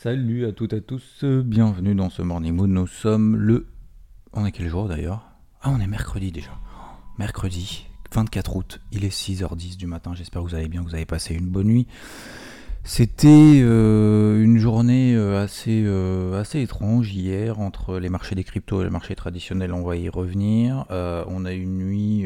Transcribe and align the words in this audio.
Salut 0.00 0.46
à 0.46 0.52
toutes 0.52 0.74
et 0.74 0.76
à 0.76 0.80
tous, 0.80 1.24
bienvenue 1.24 1.96
dans 1.96 2.08
ce 2.08 2.22
Morning 2.22 2.54
Mood. 2.54 2.70
Nous 2.70 2.86
sommes 2.86 3.34
le. 3.34 3.66
On 4.32 4.46
est 4.46 4.52
quel 4.52 4.68
jour 4.68 4.86
d'ailleurs? 4.86 5.28
Ah, 5.60 5.70
on 5.76 5.80
est 5.80 5.88
mercredi 5.88 6.30
déjà. 6.30 6.52
Mercredi 7.18 7.88
24 8.12 8.54
août, 8.54 8.80
il 8.92 9.04
est 9.04 9.12
6h10 9.12 9.76
du 9.76 9.88
matin. 9.88 10.12
J'espère 10.14 10.44
que 10.44 10.46
vous 10.46 10.54
allez 10.54 10.68
bien, 10.68 10.84
que 10.84 10.88
vous 10.88 10.94
avez 10.94 11.04
passé 11.04 11.34
une 11.34 11.48
bonne 11.48 11.66
nuit. 11.66 11.88
C'était 12.84 13.60
euh, 13.60 14.40
une 14.40 14.58
journée 14.58 15.16
euh, 15.16 15.42
assez, 15.42 15.82
euh, 15.84 16.40
assez 16.40 16.62
étrange 16.62 17.12
hier 17.12 17.58
entre 17.58 17.98
les 17.98 18.08
marchés 18.08 18.36
des 18.36 18.44
cryptos 18.44 18.82
et 18.82 18.84
les 18.84 18.90
marchés 18.90 19.16
traditionnels. 19.16 19.72
On 19.72 19.82
va 19.82 19.96
y 19.96 20.08
revenir. 20.08 20.86
on 20.90 21.44
a 21.44 21.52
une 21.52 21.76
nuit 21.76 22.24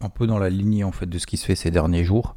un 0.00 0.08
peu 0.08 0.26
dans 0.26 0.38
la 0.38 0.50
lignée 0.50 0.84
en 0.84 0.92
fait 0.92 1.06
de 1.06 1.18
ce 1.18 1.26
qui 1.26 1.36
se 1.36 1.46
fait 1.46 1.56
ces 1.56 1.70
derniers 1.70 2.04
jours. 2.04 2.36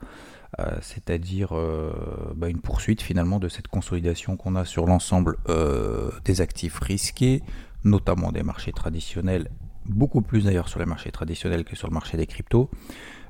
Euh, 0.58 0.78
c'est-à-dire 0.82 1.56
euh, 1.56 1.94
bah, 2.36 2.50
une 2.50 2.60
poursuite 2.60 3.02
finalement 3.02 3.40
de 3.40 3.48
cette 3.48 3.68
consolidation 3.68 4.36
qu'on 4.36 4.56
a 4.56 4.66
sur 4.66 4.88
l'ensemble 4.88 5.38
euh, 5.48 6.10
des 6.26 6.42
actifs 6.42 6.80
risqués, 6.80 7.44
notamment 7.84 8.32
des 8.32 8.42
marchés 8.42 8.72
traditionnels, 8.72 9.52
beaucoup 9.86 10.22
plus 10.22 10.46
d'ailleurs 10.46 10.68
sur 10.68 10.80
les 10.80 10.88
marchés 10.88 11.12
traditionnels 11.12 11.66
que 11.66 11.76
sur 11.76 11.88
le 11.88 11.94
marché 11.94 12.18
des 12.18 12.26
cryptos. 12.26 12.72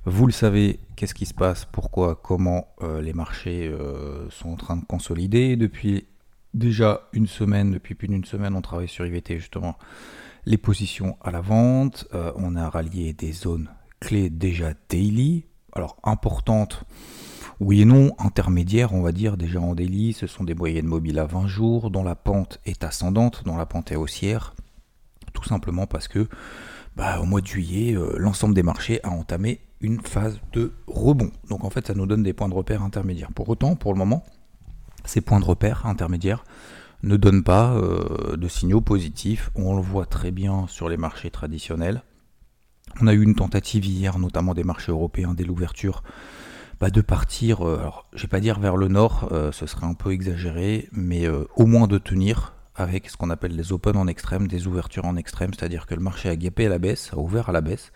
Vous 0.06 0.26
le 0.26 0.32
savez, 0.32 0.80
qu'est-ce 0.96 1.14
qui 1.14 1.26
se 1.26 1.34
passe, 1.34 1.66
pourquoi, 1.66 2.16
comment 2.16 2.70
les 3.02 3.12
marchés 3.12 3.70
sont 4.30 4.50
en 4.52 4.56
train 4.56 4.78
de 4.78 4.86
consolider? 4.86 5.58
Depuis 5.58 6.08
déjà 6.54 7.10
une 7.12 7.28
semaine, 7.28 7.72
depuis 7.72 7.96
plus 7.96 8.08
d'une 8.08 8.24
semaine, 8.24 8.56
on 8.56 8.62
travaille 8.62 8.88
sur 8.88 9.06
IVT 9.06 9.38
justement 9.40 9.78
les 10.46 10.58
positions 10.58 11.18
à 11.22 11.32
la 11.32 11.42
vente. 11.42 12.08
on 12.14 12.56
a 12.56 12.70
rallié 12.70 13.12
des 13.12 13.34
zones 13.34 13.70
clés 14.00 14.30
déjà 14.30 14.74
daily, 14.90 15.46
alors 15.74 15.98
importante, 16.04 16.86
oui 17.60 17.82
et 17.82 17.86
non, 17.86 18.14
intermédiaire, 18.20 18.94
on 18.94 19.02
va 19.02 19.12
dire, 19.12 19.36
déjà 19.36 19.60
en 19.60 19.76
daily, 19.76 20.14
ce 20.14 20.28
sont 20.28 20.44
des 20.44 20.56
moyennes 20.56 20.86
mobiles 20.86 21.20
à 21.20 21.26
20 21.26 21.48
jours, 21.48 21.92
dont 21.92 22.04
la 22.04 22.16
pente 22.16 22.60
est 22.66 22.84
ascendante, 22.84 23.44
dont 23.46 23.58
la 23.58 23.66
pente 23.66 23.92
est 23.92 23.98
haussière, 23.98 24.56
tout 25.34 25.44
simplement 25.44 25.86
parce 25.86 26.08
que 26.08 26.28
bah, 26.96 27.20
au 27.22 27.26
mois 27.26 27.42
de 27.42 27.48
juillet, 27.48 27.96
euh, 27.96 28.16
l'ensemble 28.18 28.54
des 28.54 28.64
marchés 28.64 29.00
a 29.04 29.10
entamé 29.10 29.62
une 29.82 30.02
phase 30.02 30.40
de 30.54 30.74
rebond. 30.88 31.32
Donc 31.50 31.64
en 31.64 31.70
fait, 31.70 31.88
ça 31.88 31.94
nous 31.94 32.06
donne 32.06 32.24
des 32.24 32.34
points 32.34 32.50
de 32.50 32.54
repère 32.54 32.84
intermédiaires. 32.84 33.32
Pour 33.34 33.48
autant, 33.50 33.76
pour 33.76 33.94
le 33.94 34.00
moment, 34.00 34.26
ces 35.06 35.22
points 35.22 35.40
de 35.40 35.46
repère 35.46 35.86
intermédiaires 35.86 36.44
ne 37.04 37.16
donnent 37.16 37.44
pas 37.44 37.74
euh, 37.74 38.36
de 38.36 38.48
signaux 38.48 38.82
positifs. 38.82 39.52
On 39.56 39.76
le 39.76 39.82
voit 39.82 40.06
très 40.06 40.32
bien 40.32 40.66
sur 40.68 40.90
les 40.90 40.98
marchés 40.98 41.32
traditionnels. 41.32 42.04
On 43.02 43.08
a 43.08 43.14
eu 43.14 43.24
une 43.24 43.36
tentative 43.36 43.86
hier, 43.86 44.20
notamment 44.20 44.54
des 44.54 44.64
marchés 44.64 44.92
européens, 44.92 45.34
dès 45.34 45.44
l'ouverture, 45.44 46.04
bah, 46.80 46.90
de 46.90 47.02
partir, 47.02 47.68
euh, 47.68 47.78
alors 47.80 48.08
je 48.14 48.22
vais 48.22 48.30
pas 48.30 48.40
dire 48.40 48.60
vers 48.60 48.78
le 48.78 48.88
nord, 48.88 49.30
euh, 49.32 49.52
ce 49.52 49.66
serait 49.66 49.86
un 49.86 49.94
peu 49.94 50.12
exagéré, 50.12 50.88
mais 50.94 51.28
euh, 51.28 51.44
au 51.58 51.66
moins 51.66 51.88
de 51.88 51.98
tenir 51.98 52.54
avec 52.76 53.10
ce 53.10 53.18
qu'on 53.18 53.30
appelle 53.30 53.54
les 53.56 53.74
open 53.74 53.98
en 53.98 54.08
extrême, 54.08 54.48
des 54.48 54.66
ouvertures 54.66 55.04
en 55.04 55.18
extrême, 55.18 55.54
c'est-à-dire 55.54 55.86
que 55.86 55.96
le 55.96 56.02
marché 56.02 56.30
a 56.30 56.38
guépé 56.38 56.68
à 56.68 56.70
la 56.70 56.80
baisse, 56.80 57.12
a 57.12 57.18
ouvert 57.18 57.50
à 57.50 57.52
la 57.52 57.60
baisse, 57.60 57.92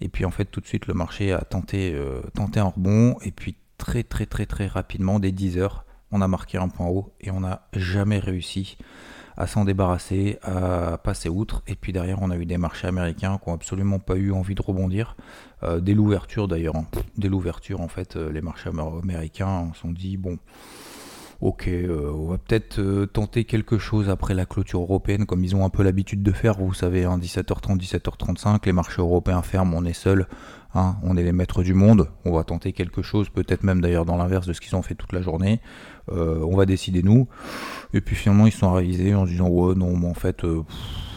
et 0.00 0.08
puis 0.08 0.24
en 0.24 0.32
fait 0.32 0.46
tout 0.46 0.60
de 0.60 0.66
suite 0.66 0.88
le 0.88 0.94
marché 0.94 1.32
a 1.32 1.42
tenté, 1.42 1.96
tenté 2.34 2.58
un 2.58 2.64
rebond, 2.64 3.16
et 3.22 3.30
puis 3.30 3.54
très 3.76 4.02
très 4.02 4.26
très 4.26 4.46
très 4.46 4.66
rapidement, 4.66 5.20
dès 5.20 5.30
10 5.30 5.58
heures, 5.58 5.84
on 6.10 6.20
a 6.20 6.26
marqué 6.26 6.58
un 6.58 6.68
point 6.68 6.88
haut, 6.88 7.14
et 7.20 7.30
on 7.30 7.40
n'a 7.40 7.68
jamais 7.74 8.18
réussi 8.18 8.76
à 9.38 9.46
s'en 9.46 9.64
débarrasser, 9.64 10.38
à 10.42 10.98
passer 10.98 11.28
outre. 11.28 11.62
Et 11.68 11.76
puis 11.76 11.92
derrière, 11.92 12.20
on 12.20 12.30
a 12.30 12.36
eu 12.36 12.44
des 12.44 12.58
marchés 12.58 12.88
américains 12.88 13.38
qui 13.42 13.48
n'ont 13.48 13.54
absolument 13.54 14.00
pas 14.00 14.16
eu 14.16 14.32
envie 14.32 14.56
de 14.56 14.62
rebondir. 14.62 15.16
Euh, 15.62 15.80
dès 15.80 15.94
l'ouverture 15.94 16.48
d'ailleurs, 16.48 16.76
hein. 16.76 16.86
dès 17.16 17.28
l'ouverture, 17.28 17.80
en 17.80 17.88
fait, 17.88 18.16
euh, 18.16 18.32
les 18.32 18.40
marchés 18.40 18.68
américains 18.68 19.70
se 19.74 19.80
sont 19.80 19.92
dit 19.92 20.16
bon. 20.16 20.38
Ok, 21.40 21.68
euh, 21.68 22.10
on 22.12 22.26
va 22.26 22.38
peut-être 22.38 23.04
tenter 23.12 23.44
quelque 23.44 23.78
chose 23.78 24.10
après 24.10 24.34
la 24.34 24.44
clôture 24.44 24.80
européenne, 24.80 25.24
comme 25.24 25.44
ils 25.44 25.54
ont 25.54 25.64
un 25.64 25.70
peu 25.70 25.84
l'habitude 25.84 26.20
de 26.24 26.32
faire. 26.32 26.58
Vous 26.58 26.74
savez, 26.74 27.04
17h30, 27.04 27.70
hein, 27.70 27.76
17h35, 27.76 28.66
les 28.66 28.72
marchés 28.72 29.00
européens 29.00 29.42
ferment, 29.42 29.76
on 29.76 29.84
est 29.84 29.92
seul, 29.92 30.26
hein, 30.74 30.96
on 31.02 31.16
est 31.16 31.22
les 31.22 31.32
maîtres 31.32 31.62
du 31.62 31.74
monde. 31.74 32.10
On 32.24 32.32
va 32.32 32.44
tenter 32.44 32.72
quelque 32.72 33.02
chose, 33.02 33.28
peut-être 33.28 33.62
même 33.62 33.80
d'ailleurs 33.80 34.04
dans 34.04 34.16
l'inverse 34.16 34.46
de 34.46 34.52
ce 34.52 34.60
qu'ils 34.60 34.76
ont 34.76 34.82
fait 34.82 34.94
toute 34.94 35.12
la 35.12 35.22
journée. 35.22 35.60
on 36.10 36.56
va 36.56 36.66
décider 36.66 37.02
nous. 37.02 37.28
Et 37.92 38.00
puis 38.00 38.16
finalement, 38.16 38.46
ils 38.46 38.52
se 38.52 38.58
sont 38.58 38.72
réalisés 38.72 39.14
en 39.14 39.26
se 39.26 39.30
disant 39.30 39.48
Ouais, 39.48 39.74
non, 39.74 39.96
mais 39.96 40.08
en 40.08 40.14
fait, 40.14 40.44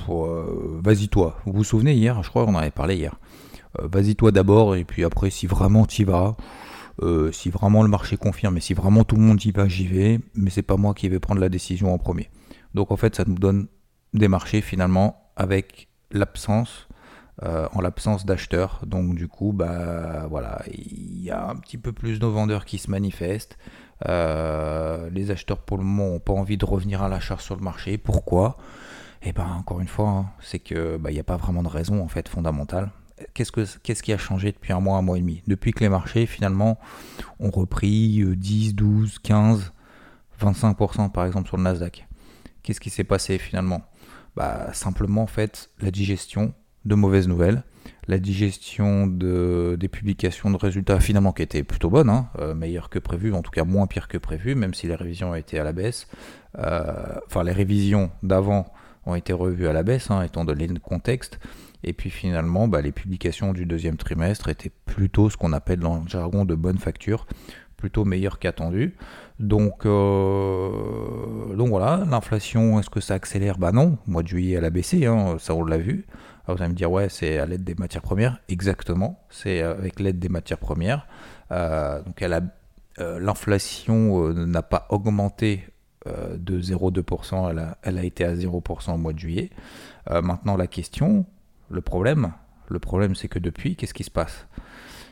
euh, 0.09 0.79
vas-y 0.84 1.07
toi. 1.09 1.38
Vous 1.45 1.53
vous 1.53 1.63
souvenez 1.63 1.94
hier 1.94 2.22
Je 2.23 2.29
crois 2.29 2.45
qu'on 2.45 2.56
en 2.56 2.59
avait 2.59 2.72
parlé 2.72 2.95
hier. 2.95 3.16
Euh, 3.79 3.88
vas-y 3.91 4.16
toi 4.16 4.31
d'abord, 4.31 4.75
et 4.75 4.84
puis 4.84 5.03
après, 5.03 5.29
si 5.29 5.47
vraiment 5.47 5.85
tu 5.85 6.01
y 6.01 6.06
vas, 6.06 6.35
euh, 7.01 7.31
si 7.31 7.50
vraiment 7.50 7.84
le 7.84 7.90
marché 7.90 8.17
confirme, 8.17 8.57
et 8.57 8.61
si 8.61 8.73
vraiment 8.73 9.03
tout 9.03 9.16
le 9.16 9.22
monde 9.22 9.44
y 9.44 9.51
va, 9.51 9.67
j'y 9.67 9.88
vais, 9.88 10.19
mais 10.35 10.50
c'est 10.50 10.61
pas 10.61 10.78
moi 10.78 10.94
qui 10.94 11.07
vais 11.09 11.19
prendre 11.19 11.41
la 11.41 11.50
décision 11.50 11.94
en 11.94 11.97
premier. 11.97 12.29
Donc 12.73 12.91
en 12.91 12.97
fait, 12.97 13.16
ça 13.16 13.23
nous 13.25 13.35
donne 13.35 13.67
des 14.13 14.28
marchés 14.28 14.61
finalement 14.61 15.31
avec 15.35 15.88
l'absence, 16.11 16.88
en 17.42 17.81
l'absence 17.81 18.25
d'acheteurs. 18.25 18.81
Donc 18.86 19.16
du 19.16 19.28
coup, 19.28 19.52
bah 19.52 20.28
voilà, 20.30 20.62
il 20.72 21.22
y 21.24 21.31
a 21.31 21.50
un 21.50 21.56
petit 21.56 21.78
peu 21.78 21.92
plus 21.92 22.19
de 22.19 22.25
vendeurs 22.28 22.66
qui 22.66 22.78
se 22.78 22.90
manifestent. 22.92 23.58
Euh, 24.09 25.09
les 25.12 25.31
acheteurs 25.31 25.59
pour 25.59 25.78
le 25.78 25.84
moment 25.84 26.09
n'ont 26.12 26.20
pas 26.20 26.34
envie 26.34 26.58
de 26.58 26.66
revenir 26.66 27.03
à 27.03 27.09
l'achat 27.09 27.38
sur 27.38 27.56
le 27.56 27.62
marché. 27.62 27.97
Pourquoi? 27.97 28.58
Eh 29.24 29.34
ben 29.34 29.46
encore 29.46 29.80
une 29.81 29.88
fois, 29.88 30.09
hein, 30.09 30.25
c'est 30.41 30.59
que 30.59 30.97
bah, 30.97 31.12
il 31.12 31.14
n'y 31.14 31.20
a 31.20 31.24
pas 31.24 31.38
vraiment 31.38 31.62
de 31.64 31.68
raison 31.68 32.02
en 32.03 32.08
fait 32.08 32.28
fondamentale. 32.28 32.90
Qu'est-ce, 33.36 33.52
que, 33.52 33.66
qu'est-ce 33.84 34.02
qui 34.02 34.14
a 34.14 34.18
changé 34.18 34.52
depuis 34.52 34.74
un 34.74 34.80
mois, 34.80 34.97
un 34.97 35.03
mois 35.03 35.18
et 35.18 35.22
demi? 35.22 35.44
Depuis 35.46 35.74
que 35.74 35.81
les 35.81 35.90
marchés 35.90 36.25
finalement 36.25 36.80
ont 37.40 37.52
repris 37.52 38.24
10, 38.25 38.74
12, 38.74 39.20
15, 39.20 39.74
25% 40.41 41.12
par 41.12 41.25
exemple 41.25 41.47
sur 41.47 41.58
le 41.58 41.64
Nasdaq? 41.64 42.08
Qu'est-ce 42.64 42.80
qui 42.80 42.90
s'est 42.90 43.03
passé 43.03 43.38
finalement? 43.38 43.84
Bah, 44.36 44.74
Simplement 44.74 45.22
en 45.22 45.28
fait 45.28 45.70
la 45.81 45.91
digestion 45.91 46.56
de 46.86 46.96
mauvaises 46.96 47.28
nouvelles 47.28 47.64
la 48.08 48.18
digestion 48.18 49.08
de, 49.08 49.78
des 49.80 49.88
publications 49.88 50.50
de 50.50 50.58
résultats 50.58 51.00
finalement 51.00 51.31
qui 51.31 51.44
étaient 51.44 51.64
plutôt 51.64 51.90
bonnes, 51.90 52.09
hein, 52.09 52.30
euh, 52.40 52.53
meilleures 52.53 52.90
que 52.90 53.00
prévu, 53.00 53.34
en 53.34 53.42
tout 53.42 53.52
cas 53.52 53.64
moins 53.64 53.88
pires 53.88 54.08
que 54.08 54.18
prévu, 54.18 54.56
même 54.56 54.74
si 54.74 54.88
les 54.88 54.96
révisions 54.96 55.31
ont 55.31 55.36
été 55.36 55.59
à 55.59 55.64
la 55.64 55.72
baisse. 55.72 56.08
Euh, 56.58 56.91
enfin, 57.28 57.44
les 57.44 57.52
révisions 57.52 58.12
d'avant 58.24 58.74
ont 59.06 59.16
été 59.16 59.34
revues 59.34 59.68
à 59.68 59.74
la 59.74 59.84
baisse, 59.84 60.12
hein, 60.12 60.22
étant 60.24 60.46
donné 60.46 60.68
le 60.68 60.80
contexte. 60.80 61.40
Et 61.84 61.94
puis 61.94 62.09
finalement, 62.09 62.68
bah, 62.68 62.81
les 62.81 62.91
publications 62.91 63.53
du 63.53 63.66
deuxième 63.66 63.97
trimestre 63.97 64.50
étaient 64.50 64.72
plutôt 64.86 65.30
ce 65.30 65.38
qu'on 65.38 65.53
appelle 65.53 65.80
dans 65.80 66.02
le 66.02 66.08
jargon 66.08 66.46
de 66.46 66.53
bonne 66.53 66.78
facture, 66.78 67.25
plutôt 67.78 68.06
meilleures 68.06 68.40
qu'attendues. 68.40 68.96
Donc, 69.40 69.86
euh, 69.86 71.56
donc 71.56 71.70
voilà, 71.70 72.03
l'inflation, 72.09 72.80
est-ce 72.80 72.91
que 72.91 73.00
ça 73.00 73.16
accélère? 73.16 73.58
Bah 73.58 73.72
non, 73.72 73.97
mois 74.06 74.22
de 74.22 74.28
juillet 74.28 74.58
elle 74.58 74.66
a 74.66 74.70
baissé, 74.70 75.08
hein, 75.08 75.38
ça 75.40 75.56
on 75.56 75.64
l'a 75.64 75.80
vu. 75.80 76.06
Vous 76.53 76.62
allez 76.62 76.72
me 76.72 76.78
dire, 76.78 76.91
ouais, 76.91 77.09
c'est 77.09 77.38
à 77.38 77.45
l'aide 77.45 77.63
des 77.63 77.75
matières 77.75 78.01
premières. 78.01 78.39
Exactement, 78.50 79.23
c'est 79.29 79.62
avec 79.62 80.00
l'aide 80.00 80.19
des 80.19 80.29
matières 80.29 80.57
premières. 80.57 81.07
Euh, 81.51 82.01
donc 82.01 82.22
euh, 82.22 83.19
l'inflation 83.19 84.28
euh, 84.28 84.45
n'a 84.45 84.61
pas 84.61 84.88
augmenté 84.90 85.67
de 86.08 86.59
0,2%, 86.59 87.52
elle 87.52 87.59
a, 87.59 87.78
elle 87.84 87.99
a, 87.99 88.03
été 88.03 88.26
à 88.26 88.34
0% 88.34 88.91
au 88.91 88.97
mois 88.97 89.14
de 89.14 89.20
juillet. 89.20 89.52
maintenant, 90.09 90.58
la 90.58 90.66
question, 90.66 91.28
le 91.70 91.81
problème, 91.81 92.34
le 92.70 92.79
problème 92.79 93.14
c'est 93.14 93.28
que 93.28 93.37
depuis, 93.37 93.76
qu'est-ce 93.76 93.93
qui 93.93 94.03
se 94.03 94.09
passe? 94.09 94.47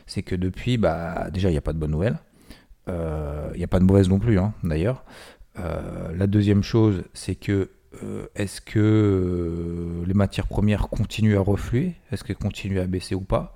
C'est 0.08 0.24
que 0.24 0.34
depuis, 0.34 0.78
bah, 0.78 1.30
déjà, 1.30 1.48
il 1.48 1.52
n'y 1.52 1.58
a 1.58 1.60
pas 1.60 1.72
de 1.72 1.78
bonnes 1.78 1.92
nouvelles. 1.92 2.18
Il 2.88 3.56
n'y 3.56 3.62
a 3.62 3.68
pas 3.68 3.78
de 3.78 3.84
mauvaises 3.84 4.08
non 4.08 4.18
plus, 4.18 4.40
hein, 4.40 4.52
d'ailleurs. 4.64 5.04
la 5.54 6.26
deuxième 6.26 6.64
chose, 6.64 7.04
c'est 7.14 7.36
que 7.36 7.70
euh, 8.02 8.26
est-ce 8.34 8.60
que 8.60 8.78
euh, 8.78 10.04
les 10.06 10.14
matières 10.14 10.46
premières 10.46 10.88
continuent 10.88 11.36
à 11.36 11.40
refluer? 11.40 11.94
Est-ce 12.12 12.24
qu'elles 12.24 12.36
continuent 12.36 12.80
à 12.80 12.86
baisser 12.86 13.14
ou 13.14 13.20
pas? 13.20 13.54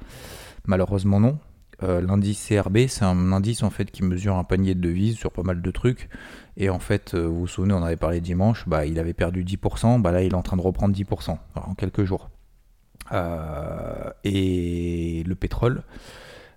Malheureusement 0.66 1.20
non. 1.20 1.38
Euh, 1.82 2.00
l'indice 2.00 2.48
CRB, 2.48 2.86
c'est 2.88 3.04
un 3.04 3.32
indice 3.32 3.62
en 3.62 3.70
fait 3.70 3.90
qui 3.90 4.04
mesure 4.04 4.36
un 4.36 4.44
panier 4.44 4.74
de 4.74 4.80
devises 4.80 5.16
sur 5.16 5.32
pas 5.32 5.42
mal 5.42 5.60
de 5.60 5.70
trucs. 5.70 6.08
Et 6.56 6.70
en 6.70 6.78
fait, 6.78 7.14
vous 7.14 7.40
vous 7.40 7.46
souvenez, 7.46 7.74
on 7.74 7.82
avait 7.82 7.96
parlé 7.96 8.20
dimanche, 8.20 8.68
bah, 8.68 8.86
il 8.86 8.98
avait 8.98 9.12
perdu 9.12 9.44
10%, 9.44 10.00
bah, 10.00 10.12
là 10.12 10.22
il 10.22 10.32
est 10.32 10.36
en 10.36 10.42
train 10.42 10.56
de 10.56 10.62
reprendre 10.62 10.94
10% 10.94 11.36
en 11.56 11.74
quelques 11.74 12.04
jours. 12.04 12.30
et 14.24 15.24
le 15.26 15.34
pétrole, 15.34 15.82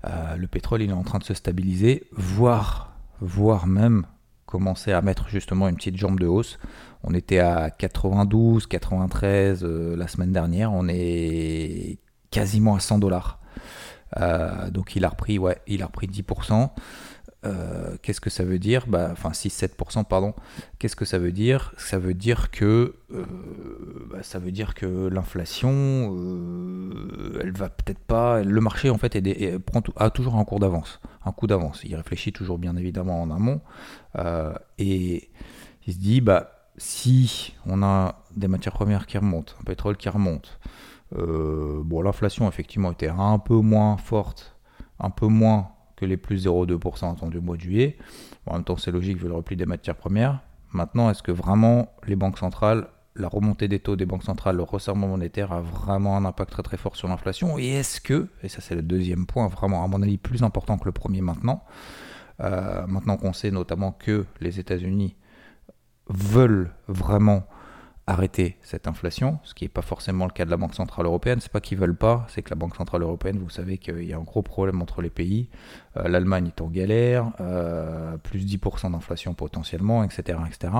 le 0.03 0.45
pétrole 0.45 0.83
il 0.83 0.91
est 0.91 0.93
en 0.93 1.03
train 1.03 1.17
de 1.19 1.23
se 1.23 1.33
stabiliser, 1.33 2.07
voire, 2.11 2.95
voire 3.19 3.65
même 3.65 4.05
commençait 4.47 4.93
à 4.93 5.03
mettre 5.03 5.27
justement 5.29 5.67
une 5.67 5.75
petite 5.75 5.97
jambe 5.97 6.19
de 6.19 6.25
hausse. 6.25 6.57
On 7.03 7.13
était 7.13 7.39
à 7.39 7.69
92, 7.69 8.65
93 8.65 9.63
euh, 9.63 9.95
la 9.95 10.07
semaine 10.07 10.31
dernière. 10.31 10.73
On 10.73 10.87
est 10.87 11.99
quasiment 12.31 12.75
à 12.75 12.79
100 12.79 12.97
dollars. 12.97 13.39
Euh, 14.19 14.71
donc 14.71 14.95
il 14.95 15.05
a 15.05 15.09
repris, 15.09 15.37
ouais, 15.37 15.61
il 15.67 15.83
a 15.83 15.85
repris 15.85 16.07
10%. 16.07 16.71
Euh, 17.47 17.95
qu'est-ce 18.01 18.21
que 18.21 18.29
ça 18.29 18.43
veut 18.43 18.59
dire 18.59 18.85
bah, 18.87 19.09
Enfin, 19.11 19.31
6-7%, 19.31 20.05
pardon. 20.05 20.33
Qu'est-ce 20.79 20.95
que 20.95 21.05
ça 21.05 21.17
veut 21.17 21.31
dire 21.31 21.73
Ça 21.77 21.97
veut 21.97 22.13
dire 22.13 22.51
que 22.51 22.95
bah, 24.09 24.21
ça 24.21 24.39
veut 24.39 24.51
dire 24.51 24.73
que 24.73 25.07
l'inflation, 25.07 26.15
elle 27.41 27.51
va 27.51 27.69
peut-être 27.69 27.99
pas. 27.99 28.43
Le 28.43 28.61
marché 28.61 28.89
en 28.89 28.97
fait 28.97 29.17
prend 29.59 29.81
a 29.95 30.09
toujours 30.09 30.35
un 30.35 30.43
cours 30.43 30.59
d'avance, 30.59 30.99
un 31.25 31.31
coup 31.31 31.47
d'avance. 31.47 31.81
Il 31.83 31.95
réfléchit 31.95 32.33
toujours 32.33 32.57
bien 32.57 32.75
évidemment 32.75 33.21
en 33.21 33.31
amont 33.31 33.61
et 34.77 35.29
il 35.85 35.93
se 35.93 35.99
dit 35.99 36.21
bah 36.21 36.57
si 36.77 37.55
on 37.65 37.81
a 37.81 38.23
des 38.35 38.47
matières 38.47 38.73
premières 38.73 39.07
qui 39.07 39.17
remontent, 39.17 39.53
un 39.59 39.63
pétrole 39.63 39.97
qui 39.97 40.09
remonte, 40.09 40.59
euh, 41.15 41.81
bon, 41.83 42.01
l'inflation 42.01 42.47
effectivement 42.47 42.91
était 42.91 43.09
un 43.09 43.39
peu 43.39 43.55
moins 43.55 43.97
forte, 43.97 44.55
un 44.99 45.09
peu 45.09 45.27
moins 45.27 45.71
que 45.97 46.05
les 46.05 46.15
plus 46.15 46.45
0,2% 46.45 47.11
attendus 47.11 47.39
au 47.39 47.41
mois 47.41 47.57
de 47.57 47.61
juillet. 47.61 47.97
en 48.45 48.53
même 48.53 48.63
temps, 48.63 48.77
c'est 48.77 48.91
logique 48.91 49.17
vu 49.17 49.27
le 49.27 49.33
repli 49.33 49.57
des 49.57 49.65
matières 49.65 49.95
premières. 49.95 50.39
Maintenant, 50.71 51.09
est-ce 51.09 51.23
que 51.23 51.31
vraiment 51.31 51.91
les 52.07 52.15
banques 52.15 52.37
centrales, 52.37 52.87
la 53.15 53.27
remontée 53.27 53.67
des 53.67 53.79
taux 53.79 53.95
des 53.95 54.05
banques 54.05 54.23
centrales, 54.23 54.55
le 54.55 54.63
resserrement 54.63 55.07
monétaire 55.07 55.51
a 55.51 55.59
vraiment 55.59 56.15
un 56.15 56.23
impact 56.23 56.51
très 56.51 56.63
très 56.63 56.77
fort 56.77 56.95
sur 56.95 57.07
l'inflation? 57.07 57.57
Et 57.57 57.67
est-ce 57.67 57.99
que, 57.99 58.27
et 58.43 58.47
ça 58.47 58.61
c'est 58.61 58.75
le 58.75 58.83
deuxième 58.83 59.25
point, 59.25 59.47
vraiment 59.47 59.83
à 59.83 59.87
mon 59.87 60.01
avis 60.01 60.17
plus 60.17 60.43
important 60.43 60.77
que 60.77 60.85
le 60.85 60.91
premier 60.91 61.21
maintenant, 61.21 61.63
euh, 62.41 62.85
maintenant 62.85 63.17
qu'on 63.17 63.33
sait 63.33 63.49
notamment 63.49 63.91
que 63.91 64.25
les 64.39 64.59
États-Unis 64.59 65.15
veulent 66.09 66.71
vraiment 66.87 67.43
arrêter 68.07 68.57
cette 68.61 68.87
inflation, 68.87 69.37
ce 69.43 69.53
qui 69.53 69.65
n'est 69.65 69.69
pas 69.69 69.81
forcément 69.81 70.25
le 70.25 70.31
cas 70.31 70.45
de 70.45 70.49
la 70.49 70.55
Banque 70.55 70.73
Centrale 70.73 71.05
Européenne. 71.05 71.39
C'est 71.41 71.51
pas 71.51 71.59
qu'ils 71.59 71.77
veulent 71.77 71.95
pas, 71.95 72.25
c'est 72.29 72.41
que 72.41 72.49
la 72.49 72.55
Banque 72.55 72.75
Centrale 72.77 73.01
Européenne, 73.01 73.37
vous 73.37 73.49
savez 73.49 73.77
qu'il 73.77 74.03
y 74.03 74.13
a 74.13 74.17
un 74.17 74.23
gros 74.23 74.41
problème 74.41 74.81
entre 74.81 75.01
les 75.01 75.09
pays. 75.09 75.49
Euh, 75.97 76.07
L'Allemagne 76.07 76.47
est 76.47 76.61
en 76.61 76.67
galère, 76.67 77.31
euh, 77.41 78.15
plus 78.17 78.45
10% 78.45 78.91
d'inflation 78.91 79.33
potentiellement, 79.33 80.05
etc. 80.05 80.39
etc. 80.47 80.73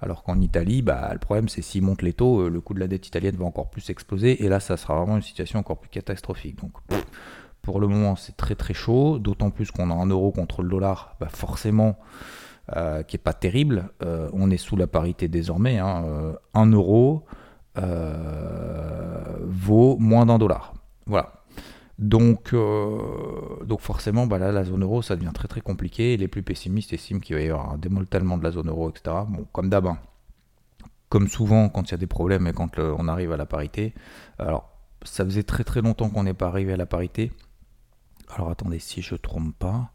Alors 0.00 0.22
qu'en 0.22 0.40
Italie, 0.40 0.80
bah, 0.80 1.10
le 1.12 1.18
problème 1.18 1.50
c'est 1.50 1.60
s'ils 1.60 1.82
montent 1.82 2.02
les 2.02 2.14
taux, 2.14 2.46
euh, 2.46 2.48
le 2.48 2.60
coût 2.62 2.72
de 2.72 2.80
la 2.80 2.88
dette 2.88 3.06
italienne 3.06 3.36
va 3.36 3.44
encore 3.44 3.68
plus 3.68 3.90
exploser, 3.90 4.42
et 4.42 4.48
là 4.48 4.58
ça 4.58 4.78
sera 4.78 4.96
vraiment 4.96 5.16
une 5.16 5.22
situation 5.22 5.58
encore 5.58 5.78
plus 5.78 5.90
catastrophique. 5.90 6.58
Donc 6.62 6.72
pour 7.60 7.78
le 7.78 7.88
moment 7.88 8.16
c'est 8.16 8.38
très 8.38 8.54
très 8.54 8.72
chaud, 8.72 9.18
d'autant 9.18 9.50
plus 9.50 9.70
qu'on 9.70 9.90
a 9.90 9.94
un 9.94 10.06
euro 10.06 10.32
contre 10.32 10.62
le 10.62 10.70
dollar, 10.70 11.16
bah, 11.20 11.28
forcément 11.28 11.98
euh, 12.76 13.02
qui 13.02 13.16
est 13.16 13.20
pas 13.20 13.32
terrible. 13.32 13.90
Euh, 14.02 14.28
on 14.32 14.50
est 14.50 14.56
sous 14.56 14.76
la 14.76 14.86
parité 14.86 15.28
désormais. 15.28 15.78
Hein, 15.78 16.04
1 16.54 16.72
euh, 16.72 16.76
euro 16.76 17.24
vaut 19.46 19.96
moins 19.98 20.26
d'un 20.26 20.38
dollar. 20.38 20.74
Voilà. 21.06 21.32
Donc, 21.98 22.54
donc 22.54 23.80
forcément, 23.80 24.26
bah 24.26 24.38
là, 24.38 24.52
la 24.52 24.64
zone 24.64 24.82
euro, 24.82 25.02
ça 25.02 25.16
devient 25.16 25.32
très 25.34 25.48
très 25.48 25.60
compliqué. 25.60 26.16
Les 26.16 26.28
plus 26.28 26.42
pessimistes 26.42 26.92
estiment 26.92 27.20
qu'il 27.20 27.36
va 27.36 27.42
y 27.42 27.50
avoir 27.50 27.72
un 27.72 27.78
démoltellement 27.78 28.38
de 28.38 28.44
la 28.44 28.50
zone 28.50 28.68
euro, 28.68 28.90
etc. 28.90 29.16
Bon, 29.28 29.46
comme 29.52 29.68
d'hab, 29.68 29.86
hein. 29.86 29.98
comme 31.08 31.28
souvent 31.28 31.68
quand 31.68 31.88
il 31.88 31.90
y 31.92 31.94
a 31.94 31.98
des 31.98 32.06
problèmes 32.06 32.46
et 32.46 32.52
quand 32.52 32.78
on 32.78 33.08
arrive 33.08 33.32
à 33.32 33.36
la 33.36 33.46
parité. 33.46 33.94
Alors, 34.38 34.70
ça 35.02 35.24
faisait 35.24 35.42
très 35.42 35.64
très 35.64 35.82
longtemps 35.82 36.08
qu'on 36.08 36.24
n'est 36.24 36.34
pas 36.34 36.46
arrivé 36.46 36.72
à 36.72 36.76
la 36.76 36.86
parité. 36.86 37.32
Alors 38.34 38.50
attendez, 38.50 38.78
si 38.78 39.02
je 39.02 39.14
ne 39.14 39.18
trompe 39.18 39.54
pas. 39.58 39.90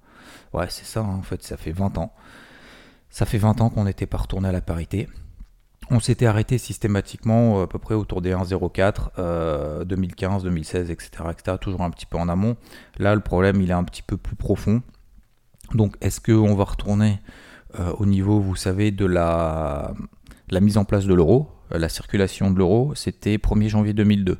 Ouais, 0.54 0.68
c'est 0.70 0.86
ça, 0.86 1.02
hein, 1.02 1.16
en 1.16 1.22
fait, 1.22 1.44
ça 1.44 1.58
fait 1.58 1.72
20 1.72 1.98
ans. 1.98 2.14
Ça 3.16 3.26
fait 3.26 3.38
20 3.38 3.62
ans 3.62 3.70
qu'on 3.70 3.86
n'était 3.86 4.08
pas 4.08 4.18
retourné 4.18 4.50
à 4.50 4.52
la 4.52 4.60
parité. 4.60 5.08
On 5.90 6.02
s'était 6.02 6.26
arrêté 6.26 6.58
systématiquement 6.58 7.62
euh, 7.62 7.64
à 7.64 7.68
peu 7.68 7.80
près 7.80 7.96
autour 7.96 8.22
des 8.22 8.34
1,04, 8.34 9.86
2015, 9.86 10.44
2016, 10.44 10.92
etc., 10.92 11.24
toujours 11.62 11.84
un 11.84 11.92
petit 11.92 12.06
peu 12.06 12.18
en 12.18 12.28
amont. 12.28 12.58
Là, 12.98 13.16
le 13.16 13.22
problème, 13.22 13.62
il 13.62 13.70
est 13.70 13.74
un 13.74 13.86
petit 13.86 14.02
peu 14.02 14.18
plus 14.18 14.36
profond. 14.36 14.82
Donc, 15.74 15.96
est-ce 16.02 16.20
qu'on 16.20 16.56
va 16.56 16.66
retourner 16.66 17.22
euh, 17.80 17.94
au 17.94 18.06
niveau, 18.06 18.42
vous 18.42 18.58
savez, 18.58 18.92
de 18.92 19.06
la, 19.06 19.94
la 20.50 20.60
mise 20.60 20.78
en 20.78 20.84
place 20.84 21.06
de 21.06 21.14
l'euro 21.14 21.50
euh, 21.72 21.78
La 21.78 21.88
circulation 21.88 22.52
de 22.52 22.58
l'euro, 22.58 22.96
c'était 22.96 23.38
1er 23.38 23.70
janvier 23.70 23.94
2002. 23.94 24.40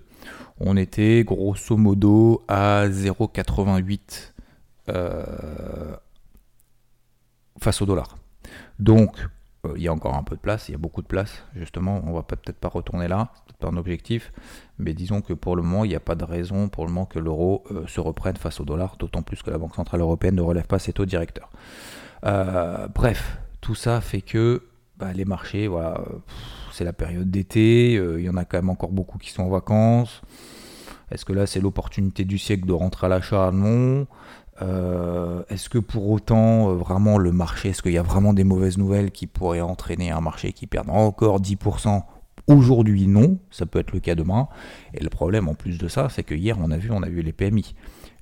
On 0.60 0.76
était 0.76 1.24
grosso 1.24 1.78
modo 1.78 2.44
à 2.50 2.90
0,88 2.90 4.34
face 7.62 7.82
au 7.82 7.86
dollar. 7.86 8.18
Donc, 8.80 9.16
euh, 9.66 9.74
il 9.76 9.84
y 9.84 9.88
a 9.88 9.94
encore 9.94 10.16
un 10.16 10.24
peu 10.24 10.36
de 10.36 10.42
place, 10.42 10.70
il 10.70 10.74
y 10.74 10.76
a 10.76 10.78
beaucoup 10.78 11.02
de 11.02 11.08
place, 11.08 11.44
justement, 11.56 12.02
on 12.06 12.14
va 12.14 12.24
peut-être 12.24 12.58
pas 12.58 12.68
retourner 12.68 13.08
là, 13.08 13.32
c'est 13.48 13.58
pas 13.58 13.70
un 13.70 13.78
objectif, 13.78 14.32
mais 14.80 14.94
disons 14.94 15.22
que 15.22 15.34
pour 15.34 15.56
le 15.56 15.62
moment, 15.62 15.86
il 15.86 15.90
n'y 15.90 15.96
a 15.96 16.00
pas 16.00 16.16
de 16.16 16.24
raison 16.24 16.68
pour 16.70 16.86
le 16.86 16.92
moment 16.92 17.06
que 17.06 17.20
l'euro 17.20 17.64
euh, 17.72 17.88
se 17.88 18.00
reprenne 18.00 18.38
face 18.38 18.60
au 18.60 18.66
dollar, 18.66 18.96
d'autant 18.98 19.22
plus 19.22 19.42
que 19.42 19.50
la 19.50 19.58
Banque 19.58 19.76
Centrale 19.76 20.02
Européenne 20.02 20.36
ne 20.36 20.42
relève 20.42 20.68
pas 20.68 20.80
ses 20.80 20.94
taux 20.94 21.06
directeurs. 21.06 21.50
Euh, 22.26 22.88
bref, 22.88 23.40
tout 23.62 23.76
ça 23.76 24.02
fait 24.02 24.22
que 24.22 24.64
bah, 24.98 25.14
les 25.14 25.26
marchés, 25.26 25.68
voilà, 25.68 26.02
c'est 26.72 26.84
la 26.84 26.94
période 26.94 27.30
d'été, 27.30 27.94
il 27.94 28.22
y 28.22 28.30
en 28.30 28.38
a 28.38 28.46
quand 28.46 28.58
même 28.58 28.70
encore 28.70 28.92
beaucoup 28.92 29.18
qui 29.18 29.32
sont 29.32 29.44
en 29.44 29.50
vacances. 29.50 30.22
Est-ce 31.12 31.26
que 31.26 31.34
là 31.34 31.46
c'est 31.46 31.60
l'opportunité 31.60 32.26
du 32.26 32.38
siècle 32.38 32.66
de 32.66 32.74
rentrer 32.74 33.06
à 33.06 33.10
l'achat? 33.10 33.52
Non. 33.52 34.08
Euh, 34.62 35.44
est-ce 35.50 35.70
que 35.70 35.78
pour 35.78 36.10
autant, 36.10 36.70
euh, 36.70 36.74
vraiment, 36.76 37.18
le 37.18 37.32
marché, 37.32 37.70
est-ce 37.70 37.82
qu'il 37.82 37.92
y 37.92 37.98
a 37.98 38.04
vraiment 38.04 38.34
des 38.34 38.44
mauvaises 38.44 38.78
nouvelles 38.78 39.12
qui 39.12 39.28
pourraient 39.28 39.62
entraîner 39.62 40.12
un 40.12 40.22
marché 40.22 40.54
qui 40.54 40.68
perd 40.68 40.90
encore 40.90 41.42
10% 41.42 42.04
Aujourd'hui, 42.48 43.08
non, 43.08 43.40
ça 43.50 43.66
peut 43.66 43.80
être 43.80 43.92
le 43.92 44.00
cas 44.00 44.14
demain. 44.14 44.48
Et 44.94 45.04
le 45.04 45.10
problème, 45.10 45.48
en 45.48 45.56
plus 45.56 45.78
de 45.80 45.88
ça, 45.88 46.10
c'est 46.10 46.24
que 46.24 46.36
hier, 46.36 46.58
on 46.62 46.70
a 46.70 46.78
vu, 46.78 46.92
on 46.92 47.02
a 47.02 47.10
vu 47.10 47.22
les 47.22 47.34
PMI. 47.34 47.74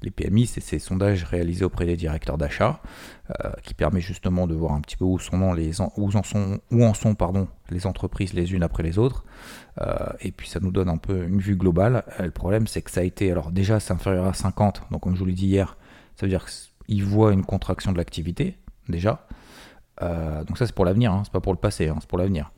Les 0.02 0.12
PMI, 0.12 0.48
c'est 0.48 0.62
ces 0.62 0.80
sondages 0.80 1.24
réalisés 1.24 1.66
auprès 1.66 1.86
des 1.86 1.98
directeurs 1.98 2.38
d'achat, 2.38 2.82
euh, 3.30 3.52
qui 3.64 3.74
permet 3.74 4.02
justement 4.02 4.48
de 4.48 4.56
voir 4.56 4.74
un 4.74 4.82
petit 4.82 4.96
peu 4.96 5.06
où 5.06 5.20
sont 5.20 5.54
les 5.54 5.82
où 5.82 6.10
en 6.14 6.24
sont 6.24 6.60
en 6.72 6.94
sont 6.94 7.16
pardon 7.16 7.48
les 7.70 7.86
entreprises 7.86 8.34
les 8.34 8.54
unes 8.54 8.64
après 8.64 8.84
les 8.84 8.98
autres. 8.98 9.24
et 10.20 10.32
puis 10.32 10.50
ça 10.50 10.60
nous 10.60 10.72
donne 10.72 10.90
un 10.90 10.98
peu 10.98 11.24
une 11.24 11.40
vue 11.40 11.56
globale. 11.56 12.04
le 12.20 12.32
problème, 12.32 12.68
c'est 12.68 12.82
que 12.82 12.92
ça 12.92 13.02
a 13.02 13.04
été 13.04 13.32
alors 13.32 13.52
déjà 13.52 13.80
c'est 13.80 13.94
inférieur 13.94 14.26
à 14.26 14.34
50. 14.34 14.84
Donc 14.92 15.02
comme 15.02 15.16
je 15.16 15.20
vous 15.20 15.26
l'ai 15.26 15.34
dit 15.34 15.48
hier, 15.48 15.78
ça 16.16 16.26
veut 16.26 16.30
dire 16.30 16.46
qu'ils 16.46 17.04
voient 17.04 17.34
une 17.34 17.46
contraction 17.46 17.92
de 17.92 17.98
l'activité, 17.98 18.58
déjà. 18.90 19.26
Euh, 20.02 20.44
donc 20.44 20.58
ça, 20.58 20.66
c'est 20.66 20.76
pour 20.76 20.86
l'avenir, 20.86 21.12
hein, 21.12 21.22
c'est 21.24 21.34
pas 21.34 21.42
pour 21.42 21.54
le 21.54 21.60
passé, 21.60 21.88
hein, 21.88 21.98
c'est 22.00 22.10
pour 22.10 22.18
l'avenir. 22.18 22.52